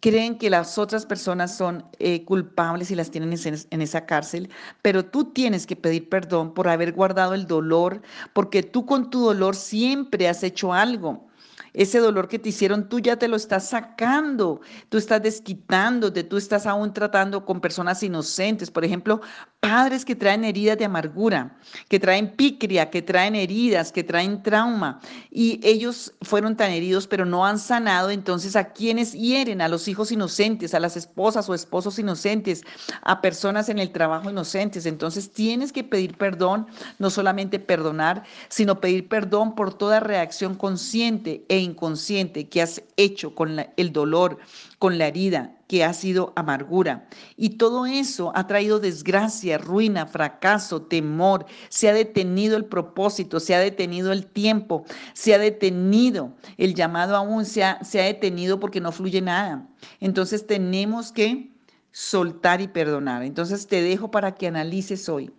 creen 0.00 0.38
que 0.38 0.50
las 0.50 0.78
otras 0.78 1.06
personas 1.06 1.56
son 1.56 1.84
eh, 1.98 2.24
culpables 2.24 2.90
y 2.90 2.94
las 2.94 3.10
tienen 3.10 3.34
en, 3.70 3.82
esa 3.82 4.06
cárcel, 4.06 4.48
pero 4.82 5.04
tú 5.04 5.32
tienes 5.32 5.66
que 5.66 5.76
pedir 5.76 6.08
perdón 6.08 6.54
por 6.54 6.68
haber 6.68 6.92
guardado 6.92 7.34
el 7.34 7.46
dolor, 7.46 8.02
porque 8.32 8.62
tú 8.62 8.86
con 8.86 9.10
tu 9.10 9.20
dolor 9.20 9.56
siempre 9.56 10.28
has 10.28 10.42
hecho 10.42 10.72
algo. 10.72 11.26
Ese 11.74 11.98
dolor 11.98 12.28
que 12.28 12.38
te 12.38 12.48
hicieron, 12.48 12.88
tú 12.88 12.98
ya 12.98 13.16
te 13.16 13.28
lo 13.28 13.36
estás 13.36 13.68
sacando, 13.68 14.60
tú 14.88 14.96
estás 14.98 15.22
desquitándote, 15.22 16.24
tú 16.24 16.36
estás 16.36 16.66
aún 16.66 16.92
tratando 16.92 17.44
con 17.44 17.60
personas 17.60 18.02
inocentes. 18.02 18.70
Por 18.70 18.84
ejemplo, 18.84 19.20
padres 19.60 20.04
que 20.04 20.14
traen 20.14 20.44
heridas 20.44 20.78
de 20.78 20.84
amargura, 20.84 21.56
que 21.88 21.98
traen 21.98 22.30
picria, 22.36 22.90
que 22.90 23.02
traen 23.02 23.34
heridas, 23.34 23.90
que 23.90 24.04
traen 24.04 24.42
trauma. 24.42 25.00
Y 25.30 25.60
ellos 25.64 26.14
fueron 26.22 26.56
tan 26.56 26.70
heridos, 26.70 27.06
pero 27.06 27.24
no 27.24 27.44
han 27.44 27.58
sanado. 27.58 28.10
Entonces, 28.10 28.54
¿a 28.54 28.72
quienes 28.72 29.12
hieren? 29.12 29.60
A 29.60 29.68
los 29.68 29.88
hijos 29.88 30.12
inocentes, 30.12 30.74
a 30.74 30.80
las 30.80 30.96
esposas 30.96 31.48
o 31.48 31.54
esposos 31.54 31.98
inocentes, 31.98 32.62
a 33.02 33.20
personas 33.20 33.68
en 33.68 33.80
el 33.80 33.90
trabajo 33.90 34.30
inocentes. 34.30 34.86
Entonces, 34.86 35.32
tienes 35.32 35.72
que 35.72 35.82
pedir 35.82 36.16
perdón, 36.16 36.66
no 36.98 37.10
solamente 37.10 37.58
perdonar, 37.58 38.22
sino 38.48 38.80
pedir 38.80 39.08
perdón 39.08 39.56
por 39.56 39.74
toda 39.74 39.98
reacción 39.98 40.54
consciente 40.54 41.44
e 41.48 41.58
inconsciente 41.58 42.48
que 42.48 42.62
has 42.62 42.82
hecho 42.96 43.34
con 43.34 43.66
el 43.76 43.92
dolor, 43.92 44.38
con 44.78 44.96
la 44.98 45.08
herida, 45.08 45.56
que 45.66 45.84
ha 45.84 45.92
sido 45.92 46.32
amargura. 46.36 47.08
Y 47.36 47.50
todo 47.50 47.86
eso 47.86 48.32
ha 48.34 48.46
traído 48.46 48.78
desgracia, 48.78 49.58
ruina, 49.58 50.06
fracaso, 50.06 50.82
temor. 50.82 51.46
Se 51.68 51.88
ha 51.88 51.92
detenido 51.92 52.56
el 52.56 52.64
propósito, 52.64 53.40
se 53.40 53.54
ha 53.54 53.60
detenido 53.60 54.12
el 54.12 54.26
tiempo, 54.26 54.84
se 55.14 55.34
ha 55.34 55.38
detenido 55.38 56.32
el 56.56 56.74
llamado 56.74 57.16
aún, 57.16 57.44
se 57.44 57.64
ha, 57.64 57.82
se 57.84 58.00
ha 58.00 58.04
detenido 58.04 58.60
porque 58.60 58.80
no 58.80 58.92
fluye 58.92 59.20
nada. 59.20 59.68
Entonces 60.00 60.46
tenemos 60.46 61.12
que 61.12 61.50
soltar 61.90 62.60
y 62.60 62.68
perdonar. 62.68 63.22
Entonces 63.24 63.66
te 63.66 63.82
dejo 63.82 64.10
para 64.10 64.34
que 64.34 64.46
analices 64.46 65.08
hoy. 65.08 65.32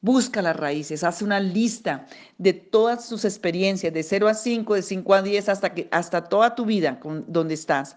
Busca 0.00 0.42
las 0.42 0.56
raíces, 0.56 1.04
haz 1.04 1.22
una 1.22 1.38
lista 1.38 2.06
de 2.36 2.52
todas 2.52 3.08
tus 3.08 3.24
experiencias, 3.24 3.94
de 3.94 4.02
0 4.02 4.26
a 4.26 4.34
5, 4.34 4.74
de 4.74 4.82
5 4.82 5.14
a 5.14 5.22
10, 5.22 5.48
hasta, 5.48 5.74
que, 5.74 5.86
hasta 5.92 6.24
toda 6.24 6.56
tu 6.56 6.64
vida 6.64 6.98
con, 6.98 7.24
donde 7.28 7.54
estás. 7.54 7.96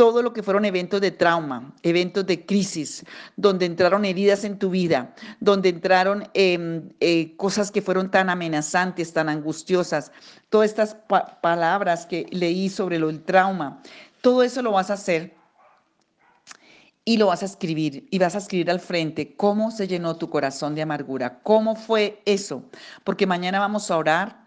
Todo 0.00 0.22
lo 0.22 0.32
que 0.32 0.42
fueron 0.42 0.64
eventos 0.64 0.98
de 1.02 1.10
trauma, 1.10 1.74
eventos 1.82 2.24
de 2.24 2.46
crisis, 2.46 3.04
donde 3.36 3.66
entraron 3.66 4.06
heridas 4.06 4.44
en 4.44 4.58
tu 4.58 4.70
vida, 4.70 5.14
donde 5.40 5.68
entraron 5.68 6.26
em, 6.32 6.88
eh, 7.00 7.36
cosas 7.36 7.70
que 7.70 7.82
fueron 7.82 8.10
tan 8.10 8.30
amenazantes, 8.30 9.12
tan 9.12 9.28
angustiosas, 9.28 10.10
todas 10.48 10.70
estas 10.70 10.96
palabras 11.42 12.06
que 12.06 12.24
leí 12.30 12.70
sobre 12.70 12.98
lo 12.98 13.08
del 13.08 13.22
trauma, 13.22 13.82
todo 14.22 14.42
eso 14.42 14.62
lo 14.62 14.72
vas 14.72 14.88
a 14.88 14.94
hacer 14.94 15.34
y 17.04 17.18
lo 17.18 17.26
vas 17.26 17.42
a 17.42 17.44
escribir 17.46 18.08
y 18.10 18.18
vas 18.18 18.34
a 18.34 18.38
escribir 18.38 18.70
al 18.70 18.80
frente 18.80 19.36
cómo 19.36 19.70
se 19.70 19.86
llenó 19.86 20.16
tu 20.16 20.30
corazón 20.30 20.74
de 20.74 20.80
amargura, 20.80 21.40
cómo 21.42 21.76
fue 21.76 22.22
eso, 22.24 22.62
porque 23.04 23.26
mañana 23.26 23.58
vamos 23.58 23.90
a 23.90 23.98
orar 23.98 24.39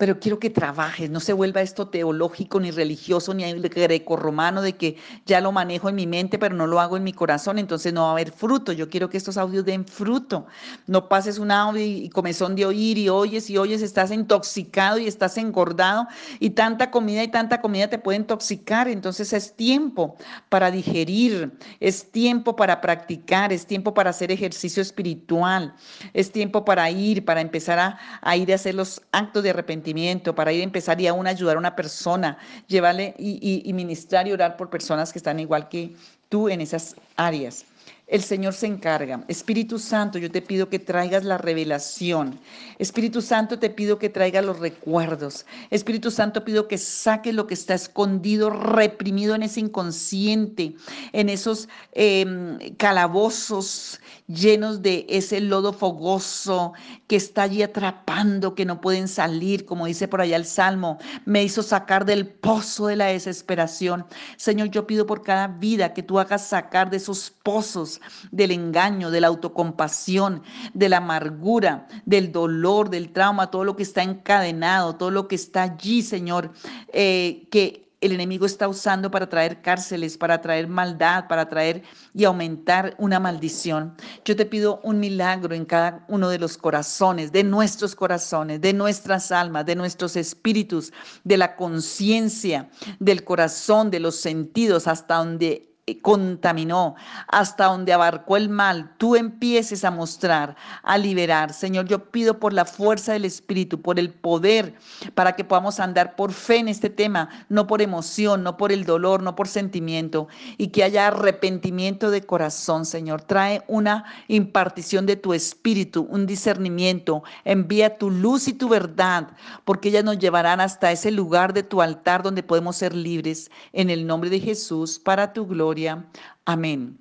pero 0.00 0.18
quiero 0.18 0.38
que 0.38 0.48
trabajes, 0.48 1.10
no 1.10 1.20
se 1.20 1.34
vuelva 1.34 1.60
esto 1.60 1.88
teológico, 1.88 2.58
ni 2.58 2.70
religioso, 2.70 3.34
ni 3.34 3.44
greco-romano, 3.52 4.62
de 4.62 4.72
que 4.72 4.96
ya 5.26 5.42
lo 5.42 5.52
manejo 5.52 5.90
en 5.90 5.94
mi 5.94 6.06
mente, 6.06 6.38
pero 6.38 6.54
no 6.54 6.66
lo 6.66 6.80
hago 6.80 6.96
en 6.96 7.04
mi 7.04 7.12
corazón, 7.12 7.58
entonces 7.58 7.92
no 7.92 8.04
va 8.04 8.08
a 8.08 8.12
haber 8.12 8.32
fruto. 8.32 8.72
Yo 8.72 8.88
quiero 8.88 9.10
que 9.10 9.18
estos 9.18 9.36
audios 9.36 9.66
den 9.66 9.84
fruto. 9.84 10.46
No 10.86 11.10
pases 11.10 11.38
un 11.38 11.50
audio 11.50 11.84
y 11.84 12.08
comezón 12.08 12.56
de 12.56 12.64
oír 12.64 12.96
y 12.96 13.10
oyes 13.10 13.50
y 13.50 13.58
oyes, 13.58 13.82
estás 13.82 14.10
intoxicado 14.10 14.96
y 14.96 15.06
estás 15.06 15.36
engordado 15.36 16.06
y 16.38 16.48
tanta 16.48 16.90
comida 16.90 17.22
y 17.22 17.28
tanta 17.28 17.60
comida 17.60 17.88
te 17.88 17.98
puede 17.98 18.20
intoxicar. 18.20 18.88
Entonces 18.88 19.34
es 19.34 19.54
tiempo 19.54 20.16
para 20.48 20.70
digerir, 20.70 21.52
es 21.78 22.10
tiempo 22.10 22.56
para 22.56 22.80
practicar, 22.80 23.52
es 23.52 23.66
tiempo 23.66 23.92
para 23.92 24.08
hacer 24.08 24.32
ejercicio 24.32 24.80
espiritual, 24.80 25.74
es 26.14 26.32
tiempo 26.32 26.64
para 26.64 26.90
ir, 26.90 27.22
para 27.22 27.42
empezar 27.42 27.78
a, 27.78 27.98
a 28.22 28.34
ir 28.38 28.50
a 28.50 28.54
hacer 28.54 28.74
los 28.74 29.02
actos 29.12 29.42
de 29.42 29.50
arrepentimiento 29.50 29.89
para 30.34 30.52
ir 30.52 30.60
a 30.60 30.64
empezar 30.64 31.00
y 31.00 31.06
aún 31.06 31.26
ayudar 31.26 31.56
a 31.56 31.58
una 31.58 31.76
persona, 31.76 32.38
llevarle 32.66 33.14
y, 33.18 33.70
ministrar 33.72 34.26
y 34.28 34.32
orar 34.32 34.56
por 34.56 34.70
personas 34.70 35.12
que 35.12 35.18
están 35.18 35.40
igual 35.40 35.68
que 35.68 35.94
tú 36.28 36.48
en 36.48 36.60
esas 36.60 36.96
áreas. 37.16 37.64
El 38.10 38.24
Señor 38.24 38.54
se 38.54 38.66
encarga. 38.66 39.24
Espíritu 39.28 39.78
Santo, 39.78 40.18
yo 40.18 40.32
te 40.32 40.42
pido 40.42 40.68
que 40.68 40.80
traigas 40.80 41.24
la 41.24 41.38
revelación. 41.38 42.40
Espíritu 42.78 43.22
Santo, 43.22 43.60
te 43.60 43.70
pido 43.70 44.00
que 44.00 44.08
traigas 44.08 44.44
los 44.44 44.58
recuerdos. 44.58 45.46
Espíritu 45.70 46.10
Santo, 46.10 46.44
pido 46.44 46.66
que 46.66 46.76
saques 46.76 47.32
lo 47.32 47.46
que 47.46 47.54
está 47.54 47.74
escondido, 47.74 48.50
reprimido 48.50 49.36
en 49.36 49.44
ese 49.44 49.60
inconsciente, 49.60 50.74
en 51.12 51.28
esos 51.28 51.68
em, 51.92 52.58
calabozos 52.76 54.00
llenos 54.26 54.82
de 54.82 55.06
ese 55.08 55.40
lodo 55.40 55.72
fogoso 55.72 56.72
que 57.06 57.16
está 57.16 57.42
allí 57.42 57.62
atrapando, 57.62 58.56
que 58.56 58.64
no 58.64 58.80
pueden 58.80 59.06
salir, 59.06 59.64
como 59.64 59.86
dice 59.86 60.08
por 60.08 60.20
allá 60.20 60.36
el 60.36 60.46
Salmo. 60.46 60.98
Me 61.26 61.44
hizo 61.44 61.62
sacar 61.62 62.04
del 62.04 62.26
pozo 62.26 62.88
de 62.88 62.96
la 62.96 63.06
desesperación. 63.06 64.04
Señor, 64.36 64.70
yo 64.70 64.86
pido 64.86 65.06
por 65.06 65.22
cada 65.22 65.46
vida 65.46 65.94
que 65.94 66.02
tú 66.02 66.18
hagas 66.18 66.44
sacar 66.46 66.90
de 66.90 66.96
esos 66.96 67.30
pozos 67.42 67.99
del 68.30 68.50
engaño, 68.50 69.10
de 69.10 69.20
la 69.20 69.28
autocompasión, 69.28 70.42
de 70.74 70.88
la 70.88 70.98
amargura, 70.98 71.86
del 72.04 72.32
dolor, 72.32 72.90
del 72.90 73.12
trauma, 73.12 73.50
todo 73.50 73.64
lo 73.64 73.76
que 73.76 73.82
está 73.82 74.02
encadenado, 74.02 74.96
todo 74.96 75.10
lo 75.10 75.28
que 75.28 75.36
está 75.36 75.62
allí, 75.62 76.02
Señor, 76.02 76.52
eh, 76.92 77.46
que 77.50 77.90
el 78.00 78.12
enemigo 78.12 78.46
está 78.46 78.66
usando 78.66 79.10
para 79.10 79.28
traer 79.28 79.60
cárceles, 79.60 80.16
para 80.16 80.40
traer 80.40 80.68
maldad, 80.68 81.28
para 81.28 81.48
traer 81.48 81.82
y 82.14 82.24
aumentar 82.24 82.94
una 82.98 83.20
maldición. 83.20 83.94
Yo 84.24 84.36
te 84.36 84.46
pido 84.46 84.80
un 84.82 85.00
milagro 85.00 85.54
en 85.54 85.66
cada 85.66 86.04
uno 86.08 86.30
de 86.30 86.38
los 86.38 86.56
corazones, 86.56 87.30
de 87.30 87.44
nuestros 87.44 87.94
corazones, 87.94 88.60
de 88.60 88.72
nuestras 88.72 89.30
almas, 89.30 89.66
de 89.66 89.76
nuestros 89.76 90.16
espíritus, 90.16 90.92
de 91.24 91.36
la 91.36 91.56
conciencia, 91.56 92.70
del 92.98 93.22
corazón, 93.22 93.90
de 93.90 94.00
los 94.00 94.16
sentidos, 94.16 94.86
hasta 94.86 95.16
donde 95.16 95.69
contaminó, 95.96 96.94
hasta 97.28 97.66
donde 97.66 97.92
abarcó 97.92 98.36
el 98.36 98.48
mal, 98.48 98.92
tú 98.98 99.16
empieces 99.16 99.84
a 99.84 99.90
mostrar, 99.90 100.56
a 100.82 100.98
liberar. 100.98 101.52
Señor, 101.52 101.86
yo 101.86 102.10
pido 102.10 102.38
por 102.38 102.52
la 102.52 102.64
fuerza 102.64 103.12
del 103.12 103.24
Espíritu, 103.24 103.80
por 103.80 103.98
el 103.98 104.10
poder, 104.10 104.74
para 105.14 105.34
que 105.34 105.44
podamos 105.44 105.80
andar 105.80 106.16
por 106.16 106.32
fe 106.32 106.56
en 106.56 106.68
este 106.68 106.90
tema, 106.90 107.28
no 107.48 107.66
por 107.66 107.82
emoción, 107.82 108.42
no 108.42 108.56
por 108.56 108.72
el 108.72 108.84
dolor, 108.84 109.22
no 109.22 109.34
por 109.36 109.48
sentimiento, 109.48 110.28
y 110.58 110.68
que 110.68 110.84
haya 110.84 111.08
arrepentimiento 111.08 112.10
de 112.10 112.22
corazón, 112.22 112.86
Señor. 112.86 113.22
Trae 113.22 113.62
una 113.68 114.04
impartición 114.28 115.06
de 115.06 115.16
tu 115.16 115.34
Espíritu, 115.34 116.06
un 116.10 116.26
discernimiento. 116.26 117.22
Envía 117.44 117.98
tu 117.98 118.10
luz 118.10 118.48
y 118.48 118.52
tu 118.52 118.68
verdad, 118.68 119.28
porque 119.64 119.88
ellas 119.88 120.04
nos 120.04 120.18
llevarán 120.18 120.60
hasta 120.60 120.92
ese 120.92 121.10
lugar 121.10 121.52
de 121.52 121.62
tu 121.62 121.82
altar 121.82 122.22
donde 122.22 122.42
podemos 122.42 122.76
ser 122.76 122.94
libres. 122.94 123.50
En 123.72 123.90
el 123.90 124.06
nombre 124.06 124.30
de 124.30 124.40
Jesús, 124.40 124.98
para 124.98 125.32
tu 125.32 125.46
gloria. 125.80 126.04
Amén. 126.44 126.99